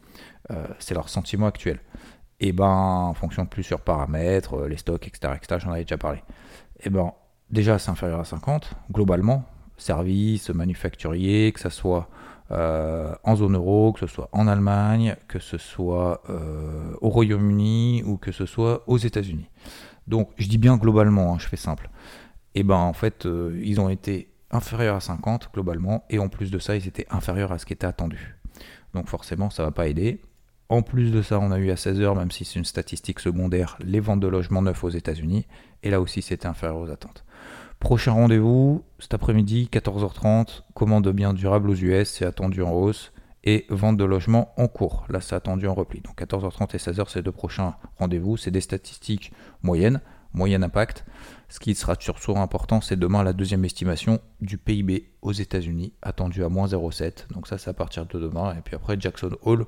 Euh, 0.51 0.67
c'est 0.79 0.93
leur 0.93 1.09
sentiment 1.09 1.47
actuel. 1.47 1.79
Et 2.39 2.51
ben, 2.51 2.65
en 2.65 3.13
fonction 3.13 3.43
de 3.43 3.49
plusieurs 3.49 3.81
paramètres, 3.81 4.55
euh, 4.55 4.67
les 4.67 4.77
stocks, 4.77 5.07
etc., 5.07 5.33
etc., 5.35 5.61
j'en 5.63 5.71
avais 5.71 5.83
déjà 5.83 5.97
parlé. 5.97 6.21
Et 6.81 6.89
ben, 6.89 7.13
déjà, 7.49 7.79
c'est 7.79 7.91
inférieur 7.91 8.19
à 8.19 8.25
50, 8.25 8.71
globalement, 8.91 9.45
services, 9.77 10.49
manufacturiers, 10.49 11.51
que 11.51 11.59
ce 11.59 11.69
soit 11.69 12.09
en 12.51 13.35
zone 13.35 13.55
euro, 13.55 13.91
que 13.91 14.01
ce 14.01 14.05
soit 14.05 14.29
en 14.31 14.47
Allemagne, 14.47 15.15
que 15.27 15.39
ce 15.39 15.57
soit 15.57 16.21
au 17.01 17.09
Royaume-Uni 17.09 18.03
ou 18.05 18.17
que 18.17 18.31
ce 18.31 18.45
soit 18.45 18.83
aux 18.85 18.99
États-Unis. 18.99 19.49
Donc, 20.05 20.29
je 20.37 20.47
dis 20.47 20.59
bien 20.59 20.77
globalement, 20.77 21.33
hein, 21.33 21.37
je 21.39 21.47
fais 21.47 21.57
simple 21.57 21.89
et 22.55 22.63
ben 22.63 22.75
en 22.75 22.93
fait, 22.93 23.25
euh, 23.25 23.59
ils 23.63 23.79
ont 23.79 23.89
été 23.89 24.29
inférieurs 24.49 24.95
à 24.95 24.99
50 25.01 25.49
globalement, 25.53 26.05
et 26.09 26.19
en 26.19 26.29
plus 26.29 26.51
de 26.51 26.59
ça, 26.59 26.75
ils 26.75 26.87
étaient 26.87 27.05
inférieurs 27.09 27.51
à 27.51 27.59
ce 27.59 27.65
qui 27.65 27.73
était 27.73 27.85
attendu. 27.85 28.35
Donc 28.93 29.09
forcément, 29.09 29.49
ça 29.49 29.63
va 29.63 29.71
pas 29.71 29.87
aider. 29.87 30.21
En 30.69 30.81
plus 30.81 31.11
de 31.11 31.21
ça, 31.21 31.39
on 31.39 31.51
a 31.51 31.59
eu 31.59 31.69
à 31.69 31.75
16h, 31.75 32.17
même 32.17 32.31
si 32.31 32.45
c'est 32.45 32.57
une 32.57 32.65
statistique 32.65 33.19
secondaire, 33.19 33.77
les 33.83 33.99
ventes 33.99 34.21
de 34.21 34.27
logements 34.27 34.63
neufs 34.63 34.83
aux 34.83 34.89
États-Unis, 34.89 35.45
et 35.83 35.91
là 35.91 36.01
aussi, 36.01 36.21
c'était 36.21 36.47
inférieur 36.47 36.79
aux 36.79 36.89
attentes. 36.89 37.25
Prochain 37.79 38.13
rendez-vous, 38.13 38.83
cet 38.99 39.13
après-midi, 39.13 39.69
14h30, 39.71 40.63
commande 40.73 41.03
de 41.03 41.11
biens 41.11 41.33
durables 41.33 41.69
aux 41.69 41.75
US, 41.75 42.09
c'est 42.09 42.25
attendu 42.25 42.63
en 42.63 42.71
hausse, 42.71 43.11
et 43.43 43.65
vente 43.69 43.97
de 43.97 44.03
logements 44.03 44.53
en 44.57 44.67
cours, 44.67 45.05
là 45.07 45.21
c'est 45.21 45.35
attendu 45.35 45.67
en 45.67 45.75
repli. 45.75 46.01
Donc 46.01 46.19
14h30 46.19 46.75
et 46.75 46.79
16h, 46.79 47.05
c'est 47.09 47.21
deux 47.21 47.31
prochains 47.31 47.75
rendez-vous, 47.97 48.37
c'est 48.37 48.49
des 48.49 48.61
statistiques 48.61 49.31
moyennes, 49.61 50.01
moyen 50.33 50.63
impact. 50.63 51.05
Ce 51.49 51.59
qui 51.59 51.75
sera 51.75 51.95
surtout 51.99 52.37
important, 52.37 52.81
c'est 52.81 52.97
demain 52.97 53.23
la 53.23 53.33
deuxième 53.33 53.65
estimation 53.65 54.19
du 54.41 54.57
PIB 54.57 55.11
aux 55.21 55.31
États-Unis, 55.31 55.93
attendue 56.01 56.43
à 56.43 56.49
moins 56.49 56.67
0,7. 56.67 57.31
Donc 57.33 57.47
ça, 57.47 57.57
c'est 57.57 57.69
à 57.69 57.73
partir 57.73 58.05
de 58.05 58.19
demain. 58.19 58.55
Et 58.57 58.61
puis 58.61 58.75
après, 58.75 58.97
Jackson 58.99 59.31
Hole, 59.43 59.65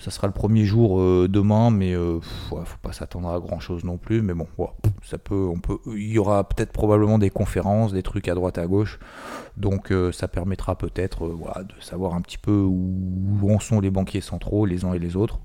ça 0.00 0.10
sera 0.10 0.26
le 0.26 0.32
premier 0.32 0.64
jour 0.64 0.98
euh, 0.98 1.28
demain, 1.28 1.70
mais 1.70 1.92
euh, 1.92 2.20
faut 2.20 2.64
pas 2.82 2.92
s'attendre 2.92 3.28
à 3.28 3.38
grand 3.38 3.60
chose 3.60 3.84
non 3.84 3.98
plus. 3.98 4.22
Mais 4.22 4.32
bon, 4.32 4.46
ça 5.02 5.18
peut, 5.18 5.46
on 5.54 5.60
peut, 5.60 5.78
il 5.86 6.10
y 6.10 6.18
aura 6.18 6.48
peut-être 6.48 6.72
probablement 6.72 7.18
des 7.18 7.30
conférences, 7.30 7.92
des 7.92 8.02
trucs 8.02 8.28
à 8.28 8.34
droite 8.34 8.56
à 8.56 8.66
gauche. 8.66 8.98
Donc 9.58 9.92
euh, 9.92 10.10
ça 10.12 10.28
permettra 10.28 10.76
peut-être 10.76 11.28
de 11.28 11.82
savoir 11.82 12.14
un 12.14 12.22
petit 12.22 12.38
peu 12.38 12.62
où 12.62 13.54
en 13.54 13.60
sont 13.60 13.80
les 13.80 13.90
banquiers 13.90 14.22
centraux, 14.22 14.64
les 14.64 14.84
uns 14.84 14.94
et 14.94 14.98
les 14.98 15.16
autres. 15.16 15.40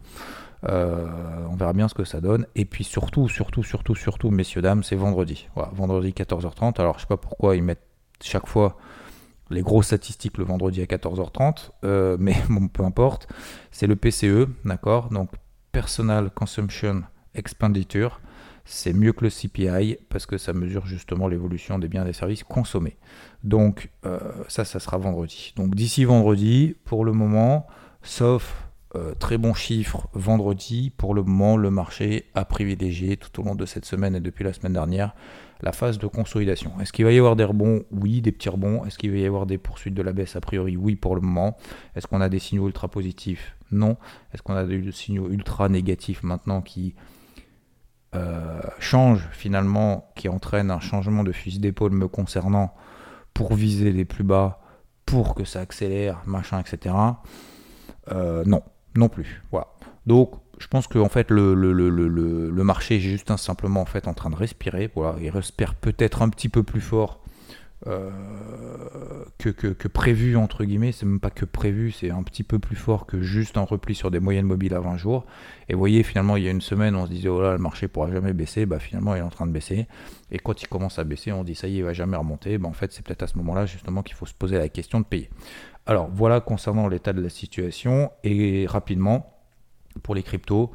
Euh, 0.67 1.07
on 1.49 1.55
verra 1.55 1.73
bien 1.73 1.87
ce 1.87 1.93
que 1.93 2.03
ça 2.03 2.21
donne. 2.21 2.47
Et 2.55 2.65
puis 2.65 2.83
surtout, 2.83 3.27
surtout, 3.29 3.63
surtout, 3.63 3.95
surtout, 3.95 4.31
messieurs, 4.31 4.61
dames, 4.61 4.83
c'est 4.83 4.95
vendredi. 4.95 5.47
Voilà, 5.55 5.71
vendredi 5.73 6.09
14h30. 6.09 6.79
Alors 6.79 6.95
je 6.95 7.01
sais 7.01 7.07
pas 7.07 7.17
pourquoi 7.17 7.55
ils 7.55 7.63
mettent 7.63 7.85
chaque 8.21 8.47
fois 8.47 8.77
les 9.51 9.61
grosses 9.61 9.87
statistiques 9.87 10.37
le 10.37 10.43
vendredi 10.43 10.81
à 10.81 10.85
14h30, 10.85 11.69
euh, 11.83 12.17
mais 12.19 12.35
bon, 12.49 12.67
peu 12.67 12.83
importe. 12.83 13.27
C'est 13.71 13.87
le 13.87 13.95
PCE, 13.95 14.47
d'accord? 14.63 15.09
Donc 15.09 15.29
Personal 15.71 16.31
Consumption 16.31 17.03
Expenditure. 17.35 18.21
C'est 18.67 18.93
mieux 18.93 19.13
que 19.13 19.25
le 19.25 19.29
CPI 19.29 19.99
parce 20.09 20.25
que 20.25 20.39
ça 20.39 20.51
mesure 20.51 20.87
justement 20.87 21.27
l'évolution 21.27 21.77
des 21.77 21.87
biens 21.87 22.01
et 22.01 22.07
des 22.07 22.13
services 22.13 22.43
consommés. 22.43 22.97
Donc 23.43 23.91
euh, 24.05 24.17
ça, 24.47 24.65
ça 24.65 24.79
sera 24.79 24.97
vendredi. 24.97 25.53
Donc 25.55 25.75
d'ici 25.75 26.03
vendredi, 26.03 26.75
pour 26.83 27.05
le 27.05 27.11
moment, 27.11 27.67
sauf 28.01 28.64
euh, 28.95 29.13
très 29.13 29.37
bon 29.37 29.53
chiffre 29.53 30.07
vendredi, 30.13 30.91
pour 30.95 31.13
le 31.13 31.23
moment, 31.23 31.57
le 31.57 31.69
marché 31.69 32.25
a 32.33 32.45
privilégié 32.45 33.17
tout 33.17 33.41
au 33.41 33.43
long 33.43 33.55
de 33.55 33.65
cette 33.65 33.85
semaine 33.85 34.15
et 34.15 34.19
depuis 34.19 34.43
la 34.43 34.53
semaine 34.53 34.73
dernière 34.73 35.13
la 35.61 35.71
phase 35.71 35.97
de 35.97 36.07
consolidation. 36.07 36.71
Est-ce 36.79 36.91
qu'il 36.93 37.05
va 37.05 37.11
y 37.11 37.17
avoir 37.17 37.35
des 37.35 37.43
rebonds? 37.43 37.83
Oui, 37.91 38.21
des 38.21 38.31
petits 38.31 38.49
rebonds. 38.49 38.85
Est-ce 38.85 38.97
qu'il 38.97 39.11
va 39.11 39.17
y 39.17 39.25
avoir 39.25 39.45
des 39.45 39.57
poursuites 39.57 39.93
de 39.93 40.01
la 40.01 40.13
baisse? 40.13 40.35
A 40.35 40.41
priori, 40.41 40.77
oui 40.77 40.95
pour 40.95 41.15
le 41.15 41.21
moment. 41.21 41.57
Est-ce 41.95 42.07
qu'on 42.07 42.21
a 42.21 42.29
des 42.29 42.39
signaux 42.39 42.67
ultra 42.67 42.87
positifs? 42.87 43.55
Non. 43.71 43.97
Est-ce 44.33 44.41
qu'on 44.41 44.55
a 44.55 44.65
des 44.65 44.91
signaux 44.91 45.29
ultra 45.29 45.69
négatifs 45.69 46.23
maintenant 46.23 46.61
qui 46.61 46.95
euh, 48.15 48.61
changent 48.79 49.27
finalement, 49.31 50.11
qui 50.15 50.29
entraînent 50.29 50.71
un 50.71 50.79
changement 50.79 51.23
de 51.23 51.31
fusil 51.31 51.59
d'épaule 51.59 51.91
me 51.91 52.07
concernant 52.07 52.73
pour 53.33 53.53
viser 53.53 53.91
les 53.91 54.05
plus 54.05 54.23
bas, 54.23 54.61
pour 55.05 55.35
que 55.35 55.45
ça 55.45 55.61
accélère, 55.61 56.21
machin, 56.25 56.59
etc. 56.59 56.95
Euh, 58.11 58.43
non, 58.45 58.61
non 58.95 59.09
plus. 59.09 59.43
Voilà. 59.51 59.67
Donc 60.05 60.31
je 60.59 60.67
pense 60.67 60.87
que 60.87 60.99
en 60.99 61.09
fait 61.09 61.31
le, 61.31 62.63
marché 62.63 62.97
est 62.97 62.99
juste 62.99 63.35
simplement 63.37 63.81
en 63.81 63.85
fait 63.85 64.07
en 64.07 64.13
train 64.13 64.29
de 64.29 64.35
respirer. 64.35 64.89
Voilà, 64.95 65.17
il 65.21 65.29
respire 65.29 65.75
peut-être 65.75 66.21
un 66.21 66.29
petit 66.29 66.49
peu 66.49 66.63
plus 66.63 66.81
fort 66.81 67.21
euh, 67.87 68.09
que, 69.37 69.87
prévu 69.87 70.37
entre 70.37 70.63
guillemets. 70.63 70.91
C'est 70.91 71.05
même 71.05 71.19
pas 71.19 71.29
que 71.29 71.45
prévu, 71.45 71.91
c'est 71.91 72.09
un 72.09 72.23
petit 72.23 72.43
peu 72.43 72.57
plus 72.57 72.75
fort 72.75 73.05
que 73.05 73.21
juste 73.21 73.57
un 73.57 73.63
repli 73.63 73.95
sur 73.95 74.11
des 74.11 74.19
moyennes 74.19 74.45
mobiles 74.45 74.73
à 74.73 74.79
20 74.79 74.97
jours. 74.97 75.25
Et 75.67 75.73
vous 75.73 75.79
voyez 75.79 76.03
finalement 76.03 76.37
il 76.37 76.43
y 76.43 76.47
a 76.47 76.51
une 76.51 76.61
semaine 76.61 76.95
on 76.95 77.05
se 77.05 77.11
disait 77.11 77.29
oh 77.29 77.41
le 77.41 77.57
marché 77.57 77.87
pourra 77.87 78.11
jamais 78.11 78.33
baisser. 78.33 78.65
Bah 78.65 78.79
finalement 78.79 79.15
il 79.15 79.19
est 79.19 79.23
en 79.23 79.29
train 79.29 79.47
de 79.47 79.51
baisser. 79.51 79.87
Et 80.31 80.39
quand 80.39 80.61
il 80.61 80.67
commence 80.67 80.99
à 80.99 81.03
baisser 81.03 81.31
on 81.31 81.43
dit 81.43 81.55
ça 81.55 81.67
y 81.67 81.75
est 81.75 81.79
il 81.79 81.83
va 81.83 81.93
jamais 81.93 82.17
remonter. 82.17 82.57
Bah, 82.57 82.69
en 82.69 82.73
fait 82.73 82.91
c'est 82.91 83.03
peut-être 83.05 83.23
à 83.23 83.27
ce 83.27 83.37
moment-là 83.39 83.65
justement 83.65 84.03
qu'il 84.03 84.15
faut 84.15 84.25
se 84.25 84.33
poser 84.33 84.57
la 84.57 84.69
question 84.69 84.99
de 84.99 85.05
payer. 85.05 85.29
Alors 85.85 86.09
voilà 86.11 86.41
concernant 86.41 86.87
l'état 86.87 87.13
de 87.13 87.21
la 87.21 87.29
situation 87.29 88.11
et 88.23 88.65
rapidement 88.67 89.35
pour 90.03 90.15
les 90.15 90.23
cryptos, 90.23 90.71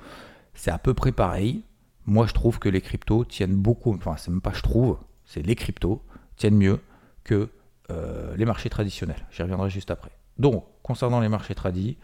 c'est 0.54 0.70
à 0.70 0.78
peu 0.78 0.94
près 0.94 1.12
pareil. 1.12 1.62
Moi, 2.06 2.26
je 2.26 2.32
trouve 2.32 2.58
que 2.58 2.68
les 2.68 2.80
cryptos 2.80 3.24
tiennent 3.24 3.56
beaucoup, 3.56 3.94
enfin, 3.94 4.16
c'est 4.16 4.30
même 4.30 4.40
pas 4.40 4.52
je 4.52 4.62
trouve, 4.62 4.98
c'est 5.24 5.42
les 5.42 5.54
cryptos 5.54 6.02
tiennent 6.36 6.56
mieux 6.56 6.80
que 7.24 7.50
euh, 7.90 8.34
les 8.36 8.44
marchés 8.44 8.70
traditionnels. 8.70 9.26
J'y 9.30 9.42
reviendrai 9.42 9.68
juste 9.68 9.90
après. 9.90 10.10
Donc, 10.38 10.64
concernant 10.82 11.20
les 11.20 11.28
marchés 11.28 11.54
tradis, 11.54 11.98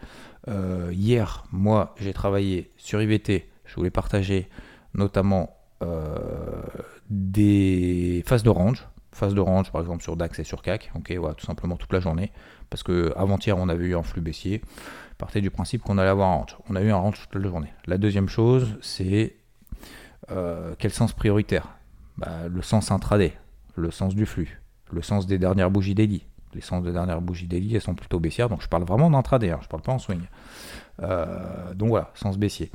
euh, 0.47 0.91
hier, 0.93 1.45
moi, 1.51 1.95
j'ai 1.99 2.13
travaillé 2.13 2.71
sur 2.77 3.01
IVT. 3.01 3.49
Je 3.65 3.75
voulais 3.75 3.89
partager 3.89 4.47
notamment 4.93 5.57
euh, 5.81 6.15
des 7.09 8.23
phases 8.27 8.43
de 8.43 8.49
range. 9.17 9.31
Phase 9.31 9.33
de 9.33 9.41
range, 9.41 9.71
par 9.71 9.81
exemple, 9.81 10.03
sur 10.03 10.15
DAX 10.15 10.39
et 10.39 10.43
sur 10.43 10.61
CAC. 10.61 10.91
Ok, 10.95 11.11
voilà, 11.17 11.35
tout 11.35 11.45
simplement 11.45 11.75
toute 11.75 11.93
la 11.93 11.99
journée. 11.99 12.31
Parce 12.69 12.83
que 12.83 13.13
avant-hier, 13.15 13.57
on 13.57 13.69
avait 13.69 13.85
eu 13.85 13.95
un 13.95 14.03
flux 14.03 14.21
baissier 14.21 14.61
partait 15.17 15.41
du 15.41 15.49
principe 15.49 15.81
qu'on 15.81 15.97
allait 15.97 16.09
avoir 16.09 16.29
un 16.29 16.35
range. 16.35 16.57
On 16.69 16.75
a 16.75 16.81
eu 16.81 16.89
un 16.91 16.97
range 16.97 17.19
toute 17.29 17.41
la 17.41 17.49
journée. 17.49 17.73
La 17.85 17.97
deuxième 17.97 18.29
chose, 18.29 18.77
c'est 18.81 19.35
euh, 20.31 20.75
quel 20.77 20.91
sens 20.91 21.13
prioritaire? 21.13 21.67
Bah, 22.17 22.47
Le 22.49 22.61
sens 22.61 22.91
intraday, 22.91 23.33
le 23.75 23.91
sens 23.91 24.15
du 24.15 24.25
flux, 24.25 24.61
le 24.91 25.01
sens 25.01 25.27
des 25.27 25.37
dernières 25.37 25.71
bougies 25.71 25.95
daily. 25.95 26.25
Les 26.53 26.61
sens 26.61 26.83
des 26.83 26.91
dernières 26.91 27.21
bougies 27.21 27.47
daily, 27.47 27.75
elles 27.75 27.81
sont 27.81 27.93
plutôt 27.93 28.19
baissières, 28.19 28.49
donc 28.49 28.61
je 28.61 28.67
parle 28.67 28.83
vraiment 28.83 29.11
d'intraday, 29.11 29.51
hein, 29.51 29.59
je 29.61 29.67
parle 29.67 29.83
pas 29.83 29.91
en 29.91 29.99
swing. 29.99 30.21
Euh, 31.01 31.73
donc 31.73 31.89
voilà, 31.89 32.11
sens 32.15 32.37
baissier. 32.37 32.71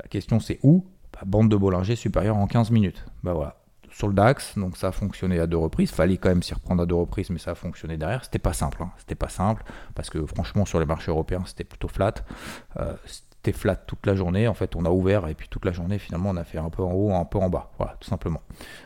La 0.00 0.08
question 0.08 0.40
c'est 0.40 0.58
où? 0.62 0.84
Bah, 1.12 1.20
Bande 1.26 1.48
de 1.48 1.56
Bollinger 1.56 1.96
supérieure 1.96 2.36
en 2.36 2.46
15 2.46 2.70
minutes. 2.70 3.04
Bah 3.22 3.32
voilà, 3.32 3.56
sur 3.92 4.08
le 4.08 4.14
DAX, 4.14 4.56
donc 4.58 4.76
ça 4.76 4.88
a 4.88 4.92
fonctionné 4.92 5.38
à 5.38 5.46
deux 5.46 5.56
reprises. 5.56 5.90
Fallait 5.90 6.16
quand 6.16 6.30
même 6.30 6.42
s'y 6.42 6.54
reprendre 6.54 6.82
à 6.82 6.86
deux 6.86 6.94
reprises, 6.94 7.30
mais 7.30 7.38
ça 7.38 7.52
a 7.52 7.54
fonctionné 7.54 7.96
derrière. 7.96 8.24
C'était 8.24 8.38
pas 8.38 8.52
simple, 8.52 8.82
hein. 8.82 8.90
c'était 8.98 9.14
pas 9.14 9.28
simple 9.28 9.62
parce 9.94 10.10
que 10.10 10.24
franchement 10.26 10.64
sur 10.64 10.80
les 10.80 10.86
marchés 10.86 11.10
européens 11.10 11.42
c'était 11.46 11.64
plutôt 11.64 11.88
flat. 11.88 12.14
Euh, 12.78 12.94
c'était 13.06 13.58
flat 13.58 13.74
toute 13.74 14.06
la 14.06 14.14
journée. 14.14 14.46
En 14.46 14.54
fait, 14.54 14.76
on 14.76 14.84
a 14.84 14.90
ouvert 14.90 15.26
et 15.26 15.34
puis 15.34 15.48
toute 15.48 15.64
la 15.64 15.72
journée 15.72 15.98
finalement 15.98 16.30
on 16.30 16.36
a 16.36 16.44
fait 16.44 16.58
un 16.58 16.70
peu 16.70 16.82
en 16.82 16.92
haut, 16.92 17.12
un 17.12 17.24
peu 17.24 17.38
en 17.38 17.50
bas, 17.50 17.70
voilà, 17.76 17.96
tout 18.00 18.08
simplement. 18.08 18.40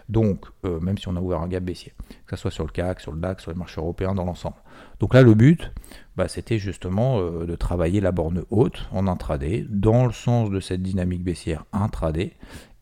Donc 0.08 0.46
euh, 0.64 0.80
même 0.80 0.98
si 0.98 1.08
on 1.08 1.16
a 1.16 1.20
ouvert 1.20 1.40
un 1.40 1.48
gap 1.48 1.62
baissier, 1.62 1.92
que 2.26 2.36
ce 2.36 2.42
soit 2.42 2.50
sur 2.50 2.64
le 2.64 2.70
CAC, 2.70 3.00
sur 3.00 3.12
le 3.12 3.20
DAX, 3.20 3.42
sur 3.42 3.52
les 3.52 3.58
marchés 3.58 3.80
européens 3.80 4.14
dans 4.14 4.24
l'ensemble. 4.24 4.56
Donc 4.98 5.14
là 5.14 5.22
le 5.22 5.34
but, 5.34 5.72
bah, 6.16 6.28
c'était 6.28 6.58
justement 6.58 7.20
euh, 7.20 7.44
de 7.44 7.54
travailler 7.54 8.00
la 8.00 8.12
borne 8.12 8.44
haute 8.50 8.88
en 8.92 9.06
intraday 9.06 9.66
dans 9.68 10.06
le 10.06 10.12
sens 10.12 10.50
de 10.50 10.60
cette 10.60 10.82
dynamique 10.82 11.22
baissière 11.22 11.64
intraday 11.72 12.34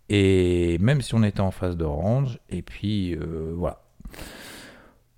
et 0.08 0.78
même 0.80 1.00
si 1.00 1.14
on 1.14 1.22
était 1.22 1.40
en 1.40 1.50
phase 1.50 1.76
d'orange, 1.76 2.38
et 2.50 2.62
puis 2.62 3.14
euh, 3.14 3.52
voilà. 3.56 3.80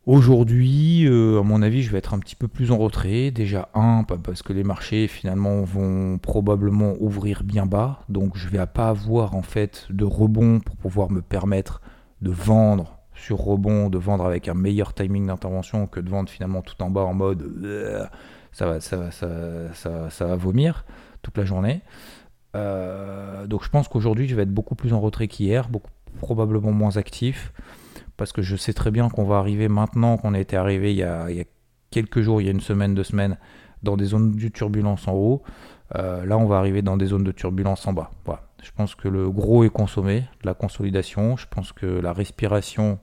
Aujourd'hui, 0.06 1.04
euh, 1.08 1.40
à 1.40 1.42
mon 1.42 1.62
avis, 1.62 1.82
je 1.82 1.90
vais 1.90 1.98
être 1.98 2.14
un 2.14 2.20
petit 2.20 2.36
peu 2.36 2.46
plus 2.46 2.70
en 2.70 2.78
retrait. 2.78 3.32
Déjà, 3.32 3.68
un, 3.74 4.04
parce 4.04 4.40
que 4.42 4.52
les 4.52 4.62
marchés 4.62 5.08
finalement 5.08 5.62
vont 5.62 6.18
probablement 6.18 6.94
ouvrir 7.00 7.42
bien 7.42 7.66
bas, 7.66 8.04
donc 8.08 8.36
je 8.36 8.48
vais 8.48 8.64
pas 8.66 8.88
avoir 8.88 9.34
en 9.34 9.42
fait 9.42 9.86
de 9.90 10.04
rebond 10.04 10.60
pour 10.60 10.76
pouvoir 10.76 11.10
me 11.10 11.22
permettre 11.22 11.80
de 12.22 12.30
vendre 12.30 12.98
sur 13.16 13.38
rebond, 13.38 13.90
de 13.90 13.98
vendre 13.98 14.24
avec 14.24 14.46
un 14.46 14.54
meilleur 14.54 14.94
timing 14.94 15.26
d'intervention 15.26 15.88
que 15.88 15.98
de 15.98 16.08
vendre 16.08 16.28
finalement 16.28 16.62
tout 16.62 16.80
en 16.82 16.90
bas 16.90 17.02
en 17.02 17.14
mode 17.14 17.42
euh, 17.64 18.04
ça 18.52 18.66
va, 18.66 18.80
ça, 18.80 19.10
ça, 19.10 20.10
ça 20.10 20.26
va 20.26 20.36
vomir 20.36 20.84
toute 21.22 21.36
la 21.36 21.44
journée. 21.44 21.82
Euh, 22.56 23.46
donc 23.46 23.64
je 23.64 23.68
pense 23.68 23.88
qu'aujourd'hui, 23.88 24.26
je 24.26 24.34
vais 24.34 24.42
être 24.42 24.54
beaucoup 24.54 24.74
plus 24.74 24.92
en 24.92 25.00
retrait 25.00 25.28
qu'hier, 25.28 25.68
beaucoup 25.68 25.90
probablement 26.20 26.72
moins 26.72 26.96
actif, 26.96 27.52
parce 28.16 28.32
que 28.32 28.40
je 28.40 28.56
sais 28.56 28.72
très 28.72 28.90
bien 28.90 29.10
qu'on 29.10 29.24
va 29.24 29.36
arriver 29.36 29.68
maintenant 29.68 30.16
qu'on 30.16 30.32
a 30.32 30.40
été 30.40 30.56
arrivé 30.56 30.92
il 30.92 30.96
y 30.96 31.02
a, 31.02 31.28
quelques 31.90 32.20
jours, 32.20 32.40
il 32.40 32.46
y 32.46 32.48
a 32.48 32.52
une 32.52 32.60
semaine, 32.60 32.94
deux 32.94 33.04
semaines, 33.04 33.36
dans 33.82 33.96
des 33.96 34.06
zones 34.06 34.34
de 34.34 34.48
turbulence 34.48 35.06
en 35.06 35.12
haut. 35.12 35.42
Euh, 35.94 36.24
là, 36.24 36.36
on 36.38 36.46
va 36.46 36.58
arriver 36.58 36.82
dans 36.82 36.96
des 36.96 37.06
zones 37.06 37.24
de 37.24 37.32
turbulence 37.32 37.86
en 37.86 37.92
bas. 37.92 38.10
Voilà. 38.24 38.42
Je 38.62 38.70
pense 38.74 38.94
que 38.94 39.06
le 39.06 39.30
gros 39.30 39.62
est 39.64 39.70
consommé, 39.70 40.24
la 40.42 40.54
consolidation. 40.54 41.36
Je 41.36 41.46
pense 41.48 41.72
que 41.72 41.86
la 41.86 42.12
respiration, 42.12 42.98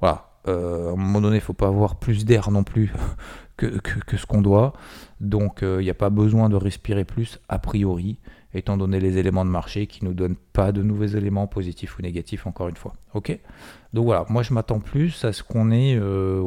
voilà. 0.00 0.30
Euh, 0.48 0.90
à 0.90 0.92
un 0.92 0.96
moment 0.96 1.20
donné, 1.20 1.36
il 1.36 1.40
ne 1.40 1.44
faut 1.44 1.54
pas 1.54 1.68
avoir 1.68 1.96
plus 1.96 2.24
d'air 2.24 2.50
non 2.50 2.62
plus 2.62 2.92
que 3.56 4.16
ce 4.16 4.26
qu'on 4.26 4.42
doit. 4.42 4.74
Donc, 5.20 5.60
il 5.62 5.78
n'y 5.78 5.90
a 5.90 5.94
pas 5.94 6.10
besoin 6.10 6.48
de 6.48 6.56
respirer 6.56 7.04
plus 7.04 7.40
a 7.48 7.58
priori 7.58 8.18
étant 8.54 8.76
donné 8.76 9.00
les 9.00 9.18
éléments 9.18 9.44
de 9.44 9.50
marché 9.50 9.86
qui 9.86 10.04
ne 10.04 10.10
nous 10.10 10.14
donnent 10.14 10.36
pas 10.52 10.72
de 10.72 10.82
nouveaux 10.82 11.06
éléments 11.06 11.46
positifs 11.46 11.98
ou 11.98 12.02
négatifs, 12.02 12.46
encore 12.46 12.68
une 12.68 12.76
fois. 12.76 12.94
Ok? 13.14 13.38
Donc 13.92 14.04
voilà, 14.04 14.24
moi 14.28 14.42
je 14.42 14.52
m'attends 14.52 14.80
plus 14.80 15.24
à 15.24 15.32
ce 15.32 15.42
qu'on 15.42 15.70
ait 15.70 15.96
euh, 15.96 16.42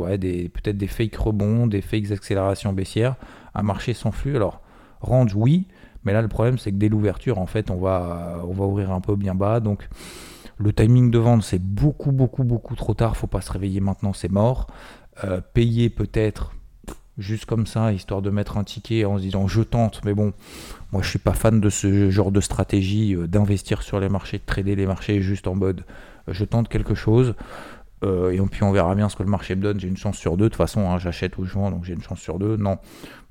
peut-être 0.53 0.77
des 0.77 0.88
fake 0.88 1.15
rebonds, 1.15 1.68
des 1.68 1.82
fakes 1.82 2.12
accélérations 2.12 2.74
baissières, 2.74 3.15
un 3.56 3.63
marché 3.63 3.94
sans 3.94 4.12
flux. 4.12 4.36
Alors, 4.36 4.62
range, 5.01 5.36
oui, 5.36 5.68
mais 6.03 6.13
là 6.13 6.22
le 6.22 6.27
problème 6.27 6.58
c'est 6.58 6.72
que 6.72 6.77
dès 6.77 6.89
l'ouverture, 6.89 7.39
en 7.39 7.48
fait, 7.48 7.72
on 7.72 7.77
va, 7.77 8.44
on 8.48 8.53
va 8.53 8.65
ouvrir 8.65 8.91
un 8.91 9.01
peu 9.01 9.15
bien 9.15 9.36
bas. 9.36 9.60
Donc 9.60 9.88
le 10.58 10.74
timing 10.74 11.10
de 11.10 11.18
vente, 11.18 11.44
c'est 11.44 11.62
beaucoup, 11.62 12.12
beaucoup, 12.12 12.44
beaucoup 12.44 12.75
trop 12.75 12.94
tard. 12.94 13.18
Faut 13.18 13.27
pas 13.27 13.41
se 13.41 13.51
réveiller 13.51 13.79
maintenant, 13.79 14.13
c'est 14.13 14.32
mort. 14.32 14.68
Euh, 15.24 15.41
payer 15.53 15.89
peut-être 15.89 16.53
juste 17.18 17.46
comme 17.46 17.65
ça, 17.68 17.91
histoire 17.91 18.22
de 18.22 18.29
mettre 18.29 18.58
un 18.58 18.63
ticket 18.63 19.06
en 19.06 19.18
se 19.18 19.24
disant 19.24 19.48
je 19.48 19.62
tente, 19.62 20.01
mais 20.06 20.13
bon, 20.13 20.34
moi 20.91 21.01
je 21.01 21.10
suis 21.10 21.19
pas 21.19 21.34
fan 21.34 21.60
de 21.60 21.69
ce 21.69 22.10
genre 22.10 22.31
de 22.31 22.41
stratégie 22.41 23.15
euh, 23.15 23.27
d'investir 23.27 23.81
sur 23.81 24.00
les 24.00 24.10
marchés, 24.10 24.38
de 24.38 24.46
trader 24.46 24.75
les 24.75 24.86
marchés 24.86 25.22
juste 25.22 25.48
en 25.48 25.55
mode 25.55 25.84
euh, 26.27 26.34
je 26.34 26.46
tente 26.46 26.69
quelque 26.69 26.96
chose. 26.96 27.36
Euh, 28.01 28.31
et 28.31 28.39
puis 28.50 28.63
on 28.63 28.72
verra 28.72 28.96
bien 28.96 29.10
ce 29.10 29.17
que 29.17 29.24
le 29.24 29.29
marché 29.29 29.55
me 29.55 29.62
donne. 29.62 29.77
J'ai 29.77 29.89
une 29.89 29.98
chance 29.98 30.17
sur 30.17 30.38
deux. 30.38 30.46
De 30.46 30.50
toute 30.50 30.55
façon, 30.55 30.89
hein, 30.89 31.00
j'achète 31.00 31.38
ou 31.38 31.43
je 31.43 31.53
vends, 31.53 31.69
donc 31.69 31.84
j'ai 31.84 31.93
une 31.93 32.01
chance 32.01 32.22
sur 32.22 32.39
deux. 32.39 32.55
Non, 32.55 32.77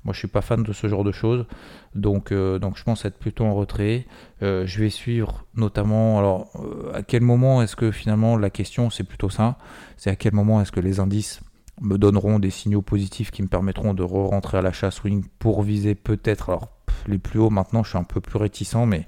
moi 0.03 0.13
je 0.13 0.19
suis 0.19 0.27
pas 0.27 0.41
fan 0.41 0.61
de 0.61 0.73
ce 0.73 0.87
genre 0.87 1.03
de 1.03 1.11
choses. 1.11 1.47
Donc, 1.95 2.31
donc 2.31 2.77
je 2.77 2.83
pense 2.83 3.03
être 3.03 3.17
plutôt 3.17 3.45
en 3.45 3.55
retrait. 3.55 4.05
je 4.41 4.79
vais 4.79 4.91
suivre 4.91 5.43
notamment. 5.55 6.19
Alors, 6.19 6.51
à 6.93 7.01
quel 7.01 7.23
moment 7.23 7.63
est-ce 7.63 7.75
que 7.75 7.89
finalement 7.89 8.37
la 8.37 8.51
question 8.51 8.91
c'est 8.91 9.03
plutôt 9.03 9.31
ça 9.31 9.57
C'est 9.97 10.11
à 10.11 10.15
quel 10.15 10.35
moment 10.35 10.61
est-ce 10.61 10.71
que 10.71 10.79
les 10.79 10.99
indices 10.99 11.41
me 11.81 11.97
donneront 11.97 12.39
des 12.39 12.49
signaux 12.49 12.81
positifs 12.81 13.31
qui 13.31 13.41
me 13.41 13.47
permettront 13.47 13.95
de 13.95 14.03
re-rentrer 14.03 14.57
à 14.57 14.61
l'achat 14.61 14.91
swing 14.91 15.23
pour 15.39 15.63
viser 15.63 15.95
peut-être, 15.95 16.49
alors 16.49 16.69
les 17.07 17.17
plus 17.17 17.39
hauts 17.39 17.49
maintenant 17.49 17.83
je 17.83 17.89
suis 17.89 17.97
un 17.97 18.03
peu 18.03 18.21
plus 18.21 18.37
réticent, 18.37 18.85
mais 18.87 19.07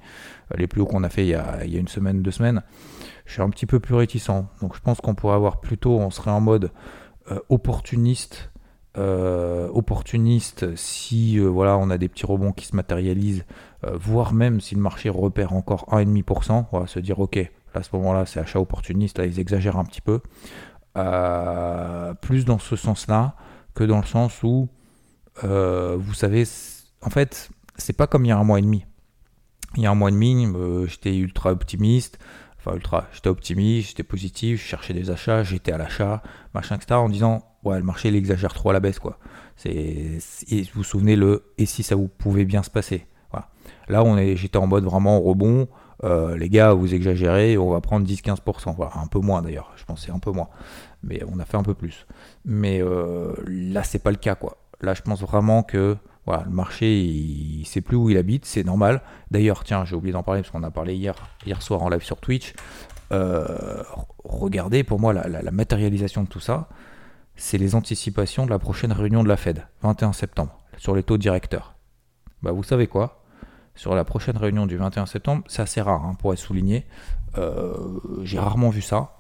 euh, 0.52 0.58
les 0.58 0.68
plus 0.68 0.82
hauts 0.82 0.86
qu'on 0.86 1.04
a 1.04 1.10
fait 1.10 1.26
il 1.26 1.30
y 1.30 1.36
a, 1.36 1.64
une 1.64 1.88
semaine, 1.88 2.22
deux 2.22 2.32
semaines, 2.32 2.62
je 3.26 3.34
suis 3.34 3.42
un 3.42 3.50
petit 3.50 3.66
peu 3.66 3.80
plus 3.80 3.96
réticent. 3.96 4.46
Donc 4.62 4.76
je 4.76 4.82
pense 4.82 5.02
qu'on 5.02 5.16
pourrait 5.16 5.36
avoir 5.36 5.60
plutôt, 5.60 5.98
on 6.00 6.10
serait 6.10 6.32
en 6.32 6.42
mode 6.42 6.72
euh, 7.32 7.40
opportuniste, 7.50 8.52
euh, 8.98 9.70
opportuniste 9.70 10.76
si 10.76 11.40
voilà 11.40 11.78
on 11.78 11.90
a 11.90 11.98
des 11.98 12.10
petits 12.10 12.26
rebonds 12.26 12.52
qui 12.52 12.66
se 12.66 12.76
matérialisent, 12.76 13.46
voire 13.84 14.34
même 14.34 14.62
si 14.62 14.76
le 14.76 14.82
marché 14.82 15.10
repère 15.10 15.54
encore 15.54 15.88
1,5%, 15.92 16.66
on 16.72 16.80
va 16.80 16.88
se 16.88 17.00
dire 17.00 17.20
ok, 17.20 17.40
à 17.74 17.84
ce 17.84 17.90
moment-là 17.94 18.26
c'est 18.26 18.40
achat 18.40 18.60
opportuniste, 18.60 19.18
là 19.18 19.26
ils 19.26 19.40
exagèrent 19.40 19.78
un 19.78 19.86
petit 19.86 20.02
peu. 20.02 20.20
Plus 22.22 22.46
dans 22.46 22.60
ce 22.60 22.76
sens-là 22.76 23.36
que 23.74 23.86
dans 23.86 24.00
le 24.00 24.06
sens 24.06 24.44
où, 24.44 24.68
vous 25.42 26.14
savez, 26.14 26.44
en 27.02 27.10
fait, 27.10 27.50
c'est 27.78 27.94
pas 27.94 28.08
comme 28.08 28.26
il 28.26 28.30
y 28.30 28.32
a 28.32 28.38
un 28.38 28.44
mois 28.44 28.60
et 28.60 28.62
demi. 28.62 28.86
Il 29.78 29.84
y 29.84 29.86
a 29.86 29.92
un 29.92 29.96
mois 29.96 30.10
et 30.10 30.14
demi, 30.14 30.46
euh, 30.48 30.86
j'étais 30.88 31.16
ultra 31.16 31.52
optimiste, 31.52 32.20
enfin 32.60 32.76
ultra, 32.76 33.08
j'étais 33.14 33.30
optimiste, 33.30 33.90
j'étais 33.90 34.04
positif, 34.04 34.62
je 34.62 34.68
cherchais 34.68 34.94
des 34.94 35.10
achats, 35.10 35.44
j'étais 35.44 35.72
à 35.72 35.78
l'achat, 35.78 36.22
machin, 36.54 36.76
etc. 36.76 36.96
en 36.96 37.10
disant, 37.10 37.44
ouais, 37.64 37.78
le 37.78 37.84
marché 37.84 38.10
il 38.10 38.16
exagère 38.16 38.54
trop 38.54 38.70
à 38.72 38.74
la 38.74 38.80
baisse, 38.80 39.00
quoi. 39.00 39.18
C'est, 39.56 40.20
vous 40.50 40.68
vous 40.76 40.84
souvenez 40.84 41.16
le, 41.16 41.54
et 41.58 41.66
si 41.66 41.84
ça 41.84 41.96
vous 41.96 42.08
pouvait 42.08 42.46
bien 42.46 42.64
se 42.64 42.70
passer? 42.70 43.08
Voilà. 43.32 43.50
Là, 43.88 44.04
on 44.04 44.18
est, 44.18 44.36
j'étais 44.36 44.58
en 44.58 44.68
mode 44.68 44.84
vraiment 44.84 45.20
rebond. 45.22 45.68
Euh, 46.04 46.36
les 46.36 46.50
gars, 46.50 46.74
vous 46.74 46.94
exagérez, 46.94 47.58
on 47.58 47.70
va 47.70 47.80
prendre 47.80 48.08
10-15%. 48.08 48.76
Voilà, 48.76 48.92
un 48.96 49.08
peu 49.08 49.20
moins 49.20 49.42
d'ailleurs, 49.42 49.72
je 49.76 49.86
pensais 49.86 50.12
un 50.12 50.20
peu 50.20 50.32
moins. 50.32 50.50
Mais 51.04 51.22
on 51.32 51.40
a 51.40 51.46
fait 51.46 51.58
un 51.58 51.64
peu 51.64 51.76
plus. 51.76 52.08
Mais 52.44 52.82
euh, 52.82 53.34
là, 53.46 53.84
c'est 53.84 54.00
pas 54.00 54.12
le 54.12 54.18
cas, 54.18 54.36
quoi. 54.36 54.58
Là, 54.82 54.94
je 54.94 55.02
pense 55.02 55.22
vraiment 55.22 55.64
que 55.64 55.96
voilà, 56.26 56.44
le 56.44 56.52
marché, 56.52 57.02
il, 57.02 57.66
sait 57.66 57.82
plus 57.82 57.98
où 57.98 58.10
il 58.10 58.18
habite, 58.18 58.46
c'est 58.46 58.64
normal. 58.64 59.02
D'ailleurs, 59.32 59.64
tiens, 59.64 59.86
j'ai 59.86 59.96
oublié 59.96 60.14
d'en 60.14 60.24
parler 60.24 60.42
parce 60.42 60.52
qu'on 60.52 60.64
a 60.64 60.72
parlé 60.72 60.96
hier, 60.96 61.16
hier 61.46 61.62
soir 61.62 61.82
en 61.82 61.90
live 61.90 62.04
sur 62.04 62.18
Twitch. 62.18 62.54
Euh, 63.12 63.84
regardez, 64.24 64.84
pour 64.84 65.00
moi, 65.00 65.14
la, 65.14 65.52
matérialisation 65.52 66.24
de 66.24 66.28
tout 66.28 66.40
ça, 66.40 66.70
c'est 67.36 67.58
les 67.58 67.74
anticipations 67.74 68.46
de 68.46 68.52
la 68.52 68.60
prochaine 68.60 68.92
réunion 68.92 69.24
de 69.24 69.28
la 69.28 69.38
Fed, 69.38 69.66
21 69.82 70.14
septembre, 70.14 70.58
sur 70.78 70.96
les 70.96 71.04
taux 71.04 71.18
directeurs. 71.18 71.76
Bah, 72.44 72.52
vous 72.52 72.64
savez 72.64 72.88
quoi? 72.88 73.24
Sur 73.74 73.96
la 73.96 74.04
prochaine 74.04 74.38
réunion 74.38 74.68
du 74.68 74.78
21 74.78 75.08
septembre, 75.08 75.44
c'est 75.48 75.62
assez 75.62 75.82
rare 75.82 76.04
hein, 76.04 76.16
pour 76.20 76.34
être 76.34 76.40
souligné. 76.40 76.86
Euh, 77.38 78.00
j'ai 78.24 78.38
rarement 78.38 78.70
vu 78.70 78.82
ça. 78.82 79.18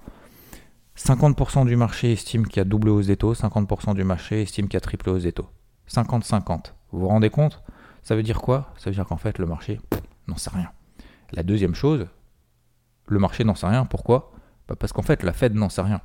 50% 0.97 1.65
du 1.65 1.75
marché 1.75 2.11
estime 2.11 2.45
qu'il 2.45 2.57
y 2.57 2.59
a 2.59 2.65
double 2.65 2.89
hausse 2.89 3.07
des 3.07 3.17
taux, 3.17 3.33
50% 3.33 3.95
du 3.95 4.03
marché 4.03 4.43
estime 4.43 4.67
qu'il 4.67 4.75
y 4.75 4.77
a 4.77 4.81
triple 4.81 5.09
hausse 5.09 5.23
des 5.23 5.31
taux. 5.31 5.47
50-50. 5.89 6.73
Vous 6.91 6.99
vous 6.99 7.07
rendez 7.07 7.29
compte? 7.29 7.63
Ça 8.03 8.15
veut 8.15 8.23
dire 8.23 8.41
quoi? 8.41 8.73
Ça 8.77 8.89
veut 8.89 8.95
dire 8.95 9.05
qu'en 9.05 9.17
fait, 9.17 9.37
le 9.37 9.45
marché 9.45 9.79
n'en 10.27 10.37
sait 10.37 10.49
rien. 10.49 10.71
La 11.31 11.43
deuxième 11.43 11.75
chose, 11.75 12.07
le 13.07 13.19
marché 13.19 13.43
n'en 13.43 13.55
sait 13.55 13.67
rien. 13.67 13.85
Pourquoi? 13.85 14.31
Bah, 14.67 14.75
Parce 14.77 14.93
qu'en 14.93 15.01
fait, 15.01 15.23
la 15.23 15.33
Fed 15.33 15.55
n'en 15.55 15.69
sait 15.69 15.81
rien. 15.81 16.01